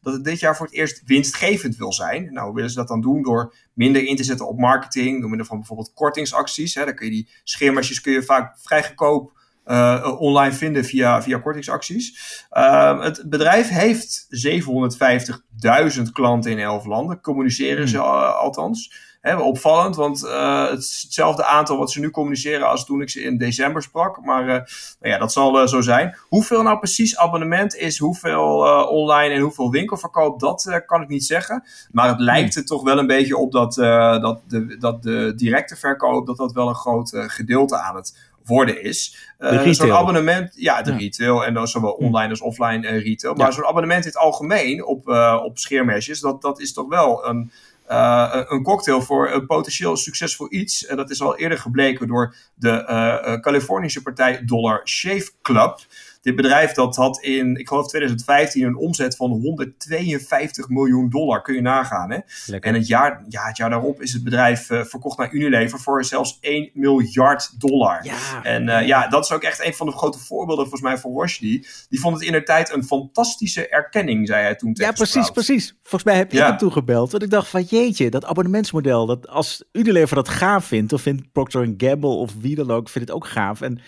[0.00, 2.32] dat het dit jaar voor het eerst winstgevend wil zijn.
[2.32, 3.22] Nou, willen ze dat dan doen?
[3.22, 6.74] Door minder in te zetten op marketing, door middel van bijvoorbeeld kortingsacties.
[6.74, 6.84] Hè.
[6.84, 9.35] Dan kun je die schermesjes kun je vaak vrij goedkoop
[9.66, 12.44] eh, online vinden via, via kortingsacties.
[12.50, 17.20] Ehm, het bedrijf heeft 750.000 klanten in 11 landen.
[17.20, 19.04] Communiceren ze eh, althans.
[19.38, 23.22] Opvallend, want eh, het is hetzelfde aantal wat ze nu communiceren als toen ik ze
[23.22, 24.24] in december sprak.
[24.24, 24.66] Maar nou
[25.00, 26.16] ja, dat zal zo zijn.
[26.28, 28.48] Hoeveel nou precies abonnement is, hoeveel
[28.88, 31.64] online en hoeveel winkelverkoop, dat kan ik niet zeggen.
[31.90, 35.76] Maar het lijkt er toch wel een beetje op dat, dat, de, dat de directe
[35.76, 39.16] verkoop, dat dat wel een groot gedeelte aan het worden is.
[39.38, 39.74] Retail.
[39.74, 40.96] Zo'n abonnement, ja, de Ja.
[40.96, 43.34] retail en dan zowel online als offline eh, retail.
[43.34, 43.52] Maar Ja.
[43.52, 47.50] zo'n abonnement in het algemeen op, eh, op scheermesjes, dat, dat is toch wel een,
[48.48, 50.86] een cocktail voor een potentieel succesvol iets.
[50.86, 55.78] En dat is al eerder gebleken door de Californische partij Dollar Shave Club.
[56.26, 61.42] Dit bedrijf dat had in, ik geloof 2015, een omzet van 152 miljoen dollar.
[61.42, 62.18] Kun je nagaan, hè?
[62.46, 62.70] Lekker.
[62.70, 66.04] En het jaar, ja, het jaar daarop is het bedrijf eh, verkocht naar Unilever voor
[66.04, 68.04] zelfs 1 miljard dollar.
[68.04, 68.42] Ja.
[68.42, 71.20] En eh, ja, dat is ook echt een van de grote voorbeelden volgens mij voor
[71.22, 71.66] Rushdie.
[71.88, 75.32] Die vond het in de tijd een fantastische erkenning, zei hij toen Ja, precies, Sprout.
[75.32, 75.76] precies.
[75.82, 76.46] Volgens mij heb je Ja.
[76.48, 77.10] hem toegebeld.
[77.10, 79.06] Want ik dacht van jeetje, dat abonnementsmodel.
[79.06, 83.08] Dat als Unilever dat gaaf vindt, of vindt Procter Gamble of wie dan ook, vindt
[83.08, 83.60] het ook gaaf.
[83.60, 83.80] En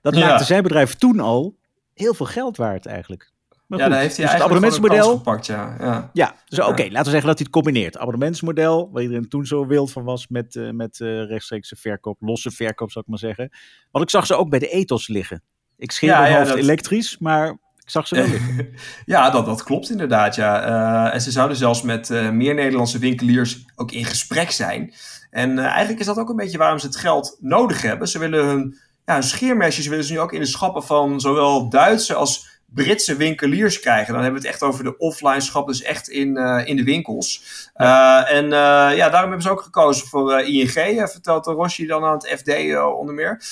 [0.00, 0.26] dat Ja.
[0.28, 1.62] maakte zijn bedrijf toen al
[1.94, 3.32] heel veel geld waard eigenlijk.
[3.66, 5.20] Maar Ja, daar heeft hij dus het eigenlijk abonnementsmodel.
[5.22, 5.86] kans gepakt, ja.
[5.92, 6.10] ja.
[6.12, 7.96] Ja, dus oké, laten we zeggen dat hij het combineert.
[7.98, 12.50] Abonnementsmodel, waar iedereen toen zo wild van was met, eh met eh, rechtstreekse verkoop, losse
[12.50, 13.50] verkoop zou ik maar zeggen.
[13.90, 15.42] Want ik zag ze ook bij de ethos liggen.
[15.76, 17.48] Ik scheer Ja, ja, hoofd dat- elektrisch, maar
[17.84, 18.68] ik zag ze wel liggen.
[19.04, 20.34] Ja, dat, dat klopt inderdaad.
[20.34, 20.62] Ja.
[21.06, 24.92] Eh, en ze zouden zelfs met meer Nederlandse winkeliers ook in gesprek zijn.
[25.30, 28.08] En eigenlijk is dat ook een beetje waarom ze het geld nodig hebben.
[28.08, 32.14] Ze willen hun, ja, scheermesjes willen ze nu ook in de schappen van zowel Duitse
[32.14, 34.12] als Britse winkeliers krijgen.
[34.14, 36.84] Dan hebben we het echt over de offline schap, dus echt in, eh, in de
[36.84, 37.44] winkels.
[37.74, 42.14] Eh, en eh, ja, daarom hebben ze ook gekozen voor ING, vertelt Rossi dan aan
[42.14, 43.42] het FD onder meer.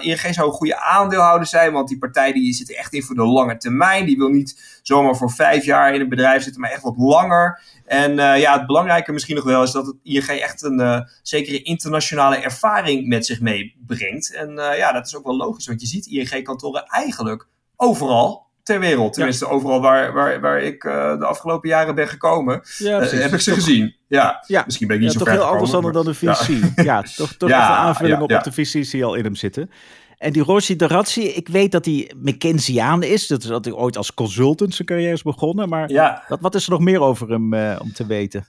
[0.00, 3.26] ING zou een goede aandeelhouder zijn, want die partij die zit echt in voor de
[3.26, 4.06] lange termijn.
[4.06, 7.60] Die wil niet zomaar voor vijf jaar in een bedrijf zitten, maar echt wat langer.
[7.84, 12.36] En ja, het belangrijke misschien nog wel is dat het ING echt een zekere internationale
[12.36, 14.34] ervaring met zich meebrengt.
[14.34, 19.12] En ja, dat is ook wel logisch, want je ziet ING-kantoren eigenlijk overal ter wereld.
[19.12, 23.32] Tenminste, overal waar, waar, waar ik eh, de afgelopen jaren ben gekomen, Ja, eh, heb
[23.32, 23.94] ik ze gezien.
[24.08, 24.62] Ja, Ja.
[24.64, 26.82] misschien ben ik niet Ja, zo toch ver heel anders gekomen, dan, dan de VC.
[26.84, 29.70] Ja, toch, toch even een aanvulling op, op de VC's die al in hem zitten.
[30.18, 33.26] En die Rossi Darazzi, ik weet dat hij McKinseyaan is.
[33.26, 35.68] Dat is dat hij ooit als consultant zijn carrière is begonnen.
[35.68, 38.46] Maar Ja, wat, wat is er nog meer over hem eh, om te weten?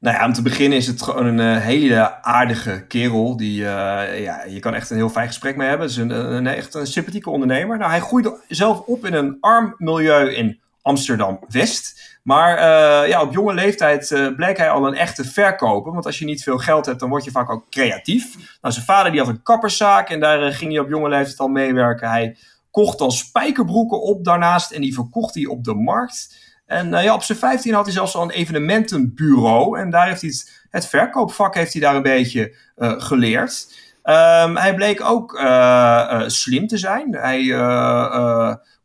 [0.00, 3.36] Nou ja, om te beginnen is het gewoon een eh, hele aardige kerel.
[3.36, 5.86] Die, eh, ja, je kan echt een heel fijn gesprek mee hebben.
[5.86, 7.78] Het is een, echt een sympathieke ondernemer.
[7.78, 12.18] Nou, hij groeide zelf op in een arm milieu in Amsterdam-West.
[12.22, 15.92] Maar eh, ja, op jonge leeftijd bleek hij al een echte verkoper.
[15.92, 18.36] Want als je niet veel geld hebt, dan word je vaak ook creatief.
[18.60, 21.48] Nou, zijn vader die had een kapperszaak en daar ging hij op jonge leeftijd al
[21.48, 22.10] meewerken.
[22.10, 22.36] Hij
[22.70, 26.48] kocht dan spijkerbroeken op daarnaast en die verkocht hij op de markt.
[26.70, 29.78] En eh, ja, op zijn 15 had hij zelfs al een evenementenbureau.
[29.78, 30.32] En daar heeft hij
[30.70, 33.74] het, verkoopvak heeft hij daar een beetje eh, geleerd.
[34.02, 37.14] Ehm, hij bleek ook eh, slim te zijn.
[37.14, 37.44] Hij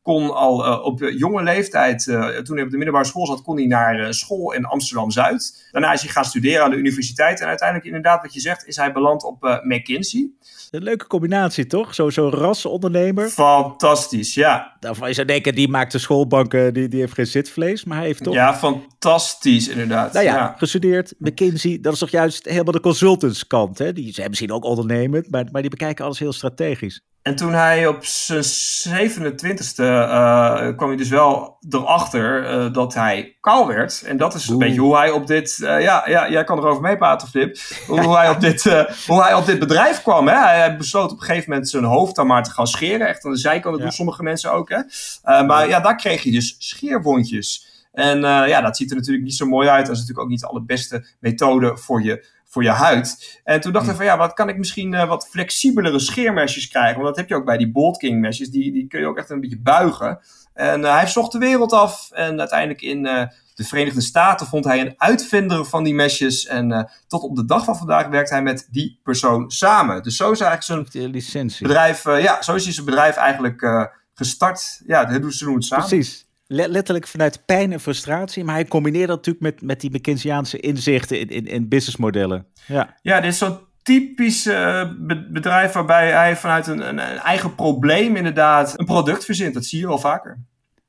[0.06, 3.56] kon al eh, op jonge leeftijd, eh, toen hij op de middelbare school zat, kon
[3.56, 5.68] hij naar eh, school in Amsterdam-Zuid.
[5.72, 7.42] Daarna is hij gaan studeren aan de universiteit.
[7.42, 10.30] En uiteindelijk, inderdaad, wat je zegt, is hij beland op McKinsey.
[10.72, 11.96] Een leuke combinatie, toch?
[11.96, 13.28] Zo'n zo rasondernemer.
[13.28, 14.76] Fantastisch, ja.
[14.80, 17.84] Daarvan zou denken, die maakt de schoolbanken, die, die heeft geen zitvlees.
[17.84, 20.14] Maar hij heeft toch, Ja, fantastisch, inderdaad.
[20.14, 20.56] nou ja, ja.
[20.58, 21.14] gestudeerd.
[21.18, 23.78] McKinsey, dat is toch juist helemaal de consultantskant.
[23.78, 23.94] Hè?
[23.94, 27.02] Die zijn misschien ook ondernemend, maar, maar die bekijken alles heel strategisch.
[27.26, 33.38] En toen hij op zijn 27e uh, kwam hij dus wel erachter uh, dat hij
[33.42, 34.04] kaal werd.
[34.06, 35.58] En dat is een beetje hoe hij op dit...
[35.62, 37.58] Uh, ja, ja, jij kan erover meepraten, Flip.
[37.88, 40.28] hoe, hij op dit, uh, hoe hij op dit bedrijf kwam.
[40.28, 40.36] Hè?
[40.36, 43.08] Hij besloot op een gegeven moment zijn hoofd dan maar te gaan scheren.
[43.08, 43.82] Echt aan de zijkant, dat Ja.
[43.84, 44.70] doen sommige mensen ook.
[44.70, 45.44] Hè?
[45.44, 47.68] Maar ja, daar kreeg hij dus scheerwondjes.
[47.92, 49.86] En ja, dat ziet er natuurlijk niet zo mooi uit.
[49.86, 53.40] Dat is natuurlijk ook niet de allerbeste methode voor je, voor je huid.
[53.44, 56.96] En toen dacht ik van ja, wat kan ik misschien eh, wat flexibelere scheermesjes krijgen?
[56.96, 58.50] Want dat heb je ook bij die Bold King mesjes.
[58.50, 60.20] Die, die kun je ook echt een beetje buigen.
[60.54, 62.12] En eh, hij zocht de wereld af.
[62.12, 66.46] En uiteindelijk in eh, de Verenigde Staten vond hij een uitvinder van die mesjes.
[66.46, 70.04] En tot op de dag van vandaag werkt hij met die persoon samen.
[70.04, 70.92] Dus zo is eigenlijk
[71.22, 74.82] zijn bedrijf, ja, zo is hij zijn bedrijf eigenlijk gestart.
[74.86, 75.88] Ja, dat doen ze doen het samen.
[75.88, 76.25] Precies.
[76.48, 78.44] Le- letterlijk vanuit pijn en frustratie.
[78.44, 82.46] Maar hij combineert dat natuurlijk met, met die McKinseyaanse inzichten in, in, in businessmodellen.
[82.68, 82.96] Ja.
[83.02, 87.56] Ja, dit is zo'n typisch eh, be- bedrijf waarbij hij vanuit een, een, een eigen
[87.56, 89.54] probleem inderdaad een product verzint.
[89.54, 90.40] Dat zie je wel vaker.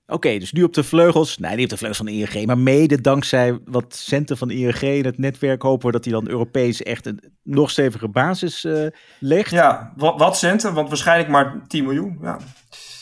[0.07, 1.39] Oké, dus nu op de vleugels.
[1.39, 2.47] Nee, niet op de vleugels van de ING.
[2.47, 6.13] Maar mede dankzij wat centen van de ING in het netwerk hopen we dat hij
[6.15, 8.87] dan Europees echt een nog stevige basis eh,
[9.19, 9.51] legt.
[9.51, 12.19] Ja, wat, wat centen, want waarschijnlijk maar 10 miljoen.
[12.23, 12.39] Ja.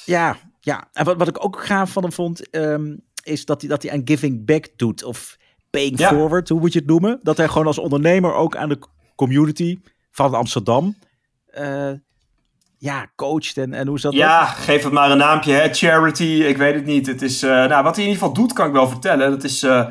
[0.04, 0.88] Ja, ja.
[0.92, 3.92] En wat, wat ik ook gaaf van hem vond, ehm, is dat hij, dat hij
[3.92, 5.04] aan giving back doet.
[5.04, 5.36] Of
[5.70, 6.08] paying Ja.
[6.08, 7.20] forward, hoe moet je het noemen?
[7.22, 8.78] Dat hij gewoon als ondernemer ook aan de
[9.16, 9.78] community
[10.10, 10.96] van Amsterdam,
[11.46, 11.90] eh,
[12.78, 13.56] ja, coacht.
[13.56, 14.12] En, en hoe is dat?
[14.12, 15.74] Ja, geef het maar een naampje, hè?
[15.74, 17.06] charity, ik weet het niet.
[17.06, 19.30] Het is, eh, nou, wat hij in ieder geval doet, kan ik wel vertellen.
[19.30, 19.86] Dat is eh,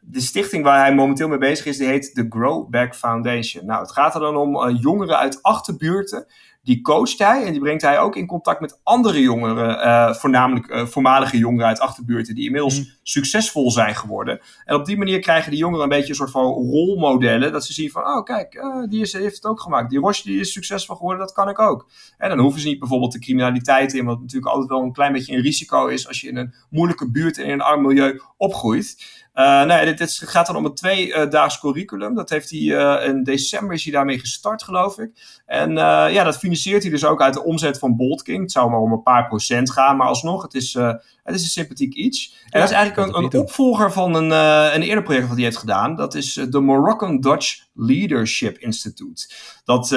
[0.00, 3.66] de stichting waar hij momenteel mee bezig is, die heet de Grow Back Foundation.
[3.66, 6.26] Nou, het gaat er dan om jongeren uit achterbuurten.
[6.66, 10.68] Die coacht hij en die brengt hij ook in contact met andere jongeren, eh, voornamelijk
[10.68, 14.40] eh, voormalige jongeren uit achterbuurten, die inmiddels succesvol zijn geworden.
[14.64, 17.52] En op die manier krijgen die jongeren een beetje een soort van rolmodellen.
[17.52, 19.90] Dat ze zien van, oh kijk, eh, die is, heeft het ook gemaakt.
[19.90, 21.88] Die Roche die is succesvol geworden, dat kan ik ook.
[22.18, 25.12] En dan hoeven ze niet bijvoorbeeld de criminaliteit in, wat natuurlijk altijd wel een klein
[25.12, 28.20] beetje een risico is als je in een moeilijke buurt en in een arm milieu
[28.36, 29.24] opgroeit.
[29.66, 32.14] Nee, dit, dit gaat dan om een tweedaags curriculum.
[32.14, 32.58] Dat heeft hij
[33.06, 35.10] in december is hij daarmee gestart, geloof ik.
[35.46, 38.40] En ja, dat financiert hij dus ook uit de omzet van Bolt King.
[38.40, 40.92] Het zou maar om een paar procent gaan, maar alsnog, het is, eh,
[41.22, 42.34] het is een sympathiek iets.
[42.50, 45.44] En dat is eigenlijk dat een, opvolger van een, eh, een eerder project wat hij
[45.44, 45.96] heeft gedaan.
[45.96, 49.28] Dat is eh, de Moroccan Dutch Leadership Institute.
[49.64, 49.88] Dat,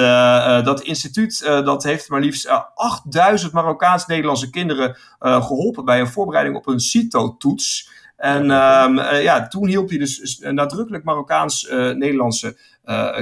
[0.64, 6.56] dat instituut dat heeft maar liefst eh, 8000 Marokkaans-Nederlandse kinderen eh, geholpen bij een voorbereiding
[6.56, 7.90] op een CITO-toets.
[8.16, 12.58] En ehm, ja, toen hielp hij dus eh, nadrukkelijk Marokkaans-Nederlandse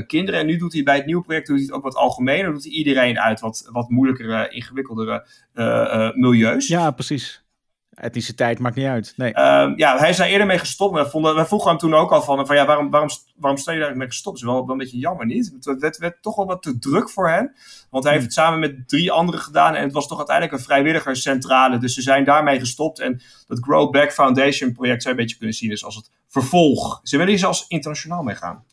[0.06, 0.40] kinderen.
[0.40, 2.52] En nu doet hij bij het nieuwe project doet hij het ook wat algemener.
[2.52, 6.68] Doet hij iedereen uit wat, wat moeilijkere, ingewikkeldere eh, eh, milieus.
[6.68, 7.46] Ja, precies.
[7.94, 9.12] Etniciteit maakt niet uit.
[9.16, 9.32] Nee.
[9.32, 10.94] Ehm, ja, hij is daar eerder mee gestopt.
[10.94, 13.72] Wij, vonden, wij vroegen hem toen ook al van, van ja, waarom, waarom, waarom sta
[13.72, 14.40] je daar mee gestopt?
[14.40, 15.52] Dat is wel, wel een beetje jammer, niet?
[15.60, 17.54] Het werd, werd toch wel wat te druk voor hen.
[17.90, 19.74] Want hij heeft het samen met drie anderen gedaan.
[19.74, 21.78] En het was toch uiteindelijk een vrijwilligerscentrale.
[21.78, 22.98] Dus ze zijn daarmee gestopt.
[22.98, 26.10] En dat Grow Back Foundation project zou je een beetje kunnen zien dus als het
[26.28, 27.00] vervolg.
[27.02, 28.64] Ze willen hier zelfs internationaal mee gaan.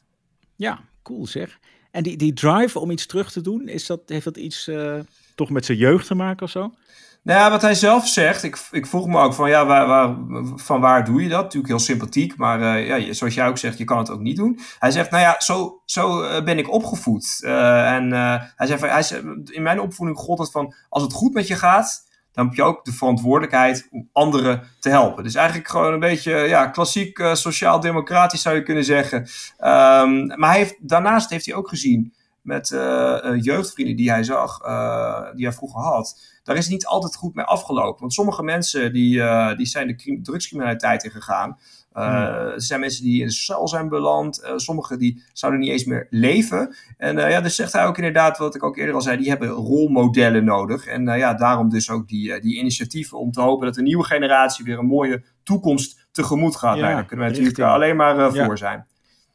[0.55, 1.59] Ja, cool zeg.
[1.91, 4.99] En die, die drive om iets terug te doen, is dat, heeft dat iets eh,
[5.35, 6.73] toch met zijn jeugd te maken of zo?
[7.21, 10.15] Nou ja, wat hij zelf zegt, ik, ik vroeg me ook van, ja, waar, waar,
[10.55, 11.41] van waar doe je dat?
[11.41, 14.35] Natuurlijk heel sympathiek, maar eh, ja, zoals jij ook zegt, je kan het ook niet
[14.35, 14.59] doen.
[14.79, 17.39] Hij zegt, nou ja, zo, zo eh, ben ik opgevoed.
[17.43, 18.11] En
[18.55, 19.03] hij zegt, van, hij
[19.43, 22.04] in mijn opvoeding gold het van, als het goed met je gaat,
[22.35, 25.23] dan heb je ook de verantwoordelijkheid om anderen te helpen.
[25.23, 29.27] Dus eigenlijk gewoon een beetje ja, klassiek eh, sociaal-democratisch zou je kunnen zeggen.
[29.57, 34.23] Ehm, maar hij heeft, daarnaast heeft hij ook gezien met eh, eh, jeugdvrienden die hij
[34.23, 34.57] zag,
[35.35, 36.19] die hij vroeger had.
[36.43, 37.99] Daar is niet altijd goed mee afgelopen.
[37.99, 39.21] Want sommige mensen die,
[39.55, 41.57] die zijn de crim- drugscriminaliteit ingegaan.
[41.95, 44.43] Eh Er zijn mensen die in de cel zijn beland.
[44.43, 46.75] Uh, sommigen die zouden niet eens meer leven.
[46.97, 49.29] En uh, ja, dus zegt hij ook inderdaad, wat ik ook eerder al zei, die
[49.29, 50.85] hebben rolmodellen nodig.
[50.85, 54.65] En ja, daarom dus ook die, die initiatieven om te hopen dat de nieuwe generatie
[54.65, 56.75] weer een mooie toekomst tegemoet gaat.
[56.75, 58.85] Ja, nou, daar kunnen we natuurlijk alleen maar voor zijn.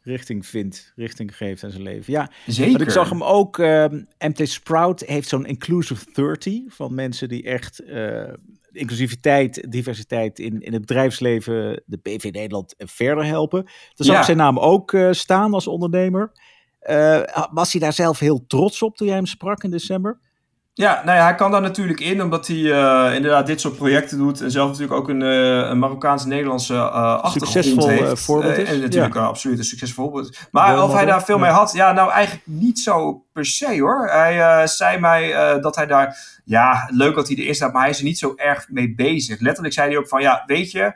[0.03, 2.13] Richting vindt, richting geeft aan zijn leven.
[2.13, 2.71] Ja, zeker.
[2.71, 3.59] Want ik zag hem ook,
[4.19, 8.33] MT Sprout heeft zo'n Inclusive 30 van mensen die echt uh,
[8.73, 13.63] inclusiviteit, diversiteit in, in het bedrijfsleven, de PV Nederland verder helpen.
[13.65, 14.23] Daar zag ja.
[14.23, 16.33] zijn naam ook uh, staan als ondernemer.
[16.83, 20.21] Uh, was hij daar zelf heel trots op toen jij hem sprak in december?
[20.81, 24.19] Ja, nou ja, hij kan daar natuurlijk in, omdat hij uh, inderdaad dit soort projecten
[24.19, 24.41] doet.
[24.41, 28.21] En zelf natuurlijk ook een, uh, een Marokkaans-Nederlandse uh, achtergrond succesvol, heeft.
[28.21, 28.69] voorbeeld is.
[28.69, 29.21] en natuurlijk ja.
[29.21, 30.39] absoluut een succesvol voorbeeld.
[30.51, 31.43] Maar Wel of hij daar veel ja.
[31.43, 34.09] mee had, ja, nou eigenlijk niet zo per se hoor.
[34.11, 37.99] Hij zei mij dat hij daar, ja, leuk dat hij erin staat, maar hij is
[37.99, 39.41] er niet zo erg mee bezig.
[39.41, 40.93] Letterlijk zei hij ook van, ja, weet je,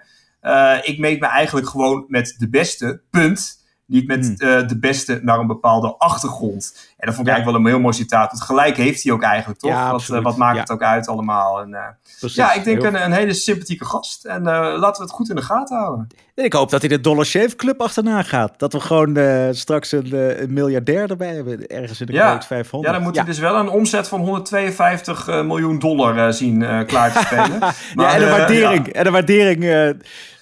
[0.82, 3.63] ik meet me eigenlijk gewoon met de beste, punt.
[3.86, 4.48] Niet met hmm.
[4.48, 6.72] uh, de beste naar een bepaalde achtergrond.
[6.96, 7.32] En dat vond ik ja.
[7.32, 8.30] eigenlijk wel een heel mooi citaat.
[8.30, 9.70] Want gelijk heeft hij ook eigenlijk, toch?
[9.70, 10.60] Ja, wat, uh, wat, maakt ja.
[10.60, 11.60] het ook uit allemaal?
[11.60, 11.80] En, uh,
[12.20, 14.24] ja, ik denk een, een, hele sympathieke gast.
[14.24, 16.06] En eh, laten we het goed in de gaten houden.
[16.34, 18.58] En ik hoop dat hij de Dollar Shave Club achterna gaat.
[18.58, 21.66] Dat we gewoon eh, straks een, een, miljardair erbij hebben.
[21.66, 22.42] Ergens in de ja.
[22.42, 22.92] 500.
[22.92, 27.12] Ja, dan moet hij dus wel een omzet van 152 eh, miljoen dollar zien klaar
[27.12, 27.58] te spelen.
[27.58, 28.88] maar, ja, en een waardering.
[28.88, 29.64] En een waardering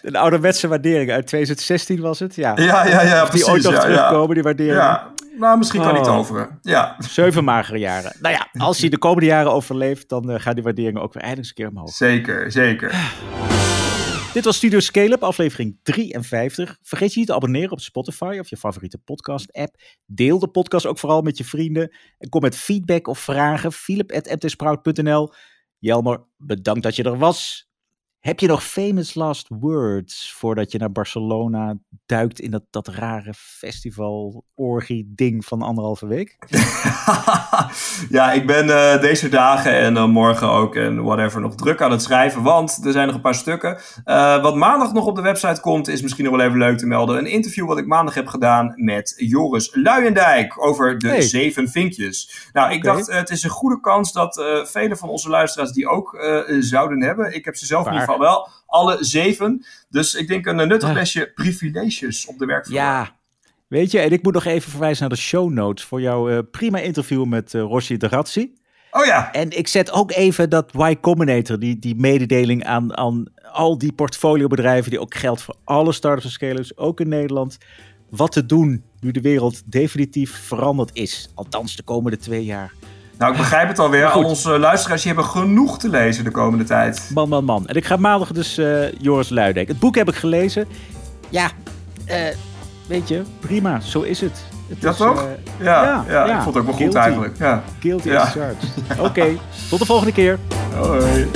[0.03, 2.53] een ouderwetse waardering uit 2016 was het, ja.
[2.57, 3.85] Ja, ja, ja, die ooit nog ja, ja.
[3.85, 4.77] terugkomen, die waardering.
[4.77, 6.05] Ja, nou, misschien kan hij Oh.
[6.17, 6.59] toveren.
[6.63, 8.13] Ja, Zeven magere jaren.
[8.21, 11.23] Nou ja, als hij de komende jaren overleeft, dan eh, gaan die waarderingen ook weer
[11.23, 11.91] eindelijk een keer omhoog.
[11.91, 12.95] zeker, zeker.
[14.33, 16.77] Dit was Studio Scale-up, aflevering 53.
[16.83, 19.75] Vergeet je niet te abonneren op Spotify of je favoriete podcast-app.
[20.07, 21.95] Deel de podcast ook vooral met je vrienden.
[22.19, 23.73] En kom met feedback of vragen.
[23.73, 25.33] philip.mtsprout.nl
[25.79, 27.71] Jelmer, bedankt dat je er was.
[28.23, 31.75] Heb je nog famous last words voordat je naar Barcelona
[32.07, 36.37] duikt in dat, dat rare festival-orgie-ding van anderhalve week?
[38.19, 41.91] ja, ik ben eh, deze dagen en eh, morgen ook en whatever nog druk aan
[41.91, 42.43] het schrijven.
[42.43, 43.79] Want er zijn nog een paar stukken.
[44.05, 46.87] Eh, wat maandag nog op de website komt, is misschien nog wel even leuk te
[46.87, 47.19] melden.
[47.19, 51.21] Een interview wat ik maandag heb gedaan met Joris Luijendijk over de Hey.
[51.21, 52.49] zeven vinkjes.
[52.53, 55.89] Nou, ik dacht, het is een goede kans dat eh vele van onze luisteraars die
[55.89, 56.17] ook
[56.61, 57.35] zouden hebben.
[57.35, 57.95] Ik heb ze zelf Waar?
[58.13, 59.65] Geval wel, alle zeven.
[59.89, 62.77] Dus ik denk een eh, nuttig lesje privileges op de werkvloer.
[62.77, 63.17] Ja,
[63.69, 66.39] weet je, en ik moet nog even verwijzen naar de show notes voor jouw eh,
[66.51, 68.53] prima interview met uh, Rossi de Razzi.
[68.91, 73.25] Oh ja, En ik zet ook even dat Y Combinator, die, die mededeling aan, aan
[73.53, 77.59] al die portfoliobedrijven, die ook geldt voor alle startups en scalers, ook in Nederland.
[78.11, 81.31] Wat te doen nu de wereld definitief veranderd is.
[81.35, 82.73] Althans de komende twee jaar.
[83.23, 84.07] Nou ik begrijp het alweer.
[84.07, 87.11] Al onze luisteraars die hebben genoeg te lezen de komende tijd.
[87.15, 87.67] Man, man, man.
[87.67, 89.69] En ik ga maandag dus eh, Joris Luidijk.
[89.69, 90.69] Het boek heb ik gelezen.
[91.29, 91.51] Ja,
[92.05, 92.21] eh,
[92.87, 94.45] weet je, prima, zo is het.
[94.69, 95.23] het Ja, is, toch?
[95.23, 96.37] eh, Ja, ja, ja, ja.
[96.37, 97.39] ik vond het ook wel goed eigenlijk.
[97.39, 97.63] Ja.
[97.81, 98.21] guilty Ja.
[98.23, 98.69] as charged.
[98.99, 99.27] Oké,
[99.71, 100.39] tot de volgende keer.
[100.75, 101.29] Hoi.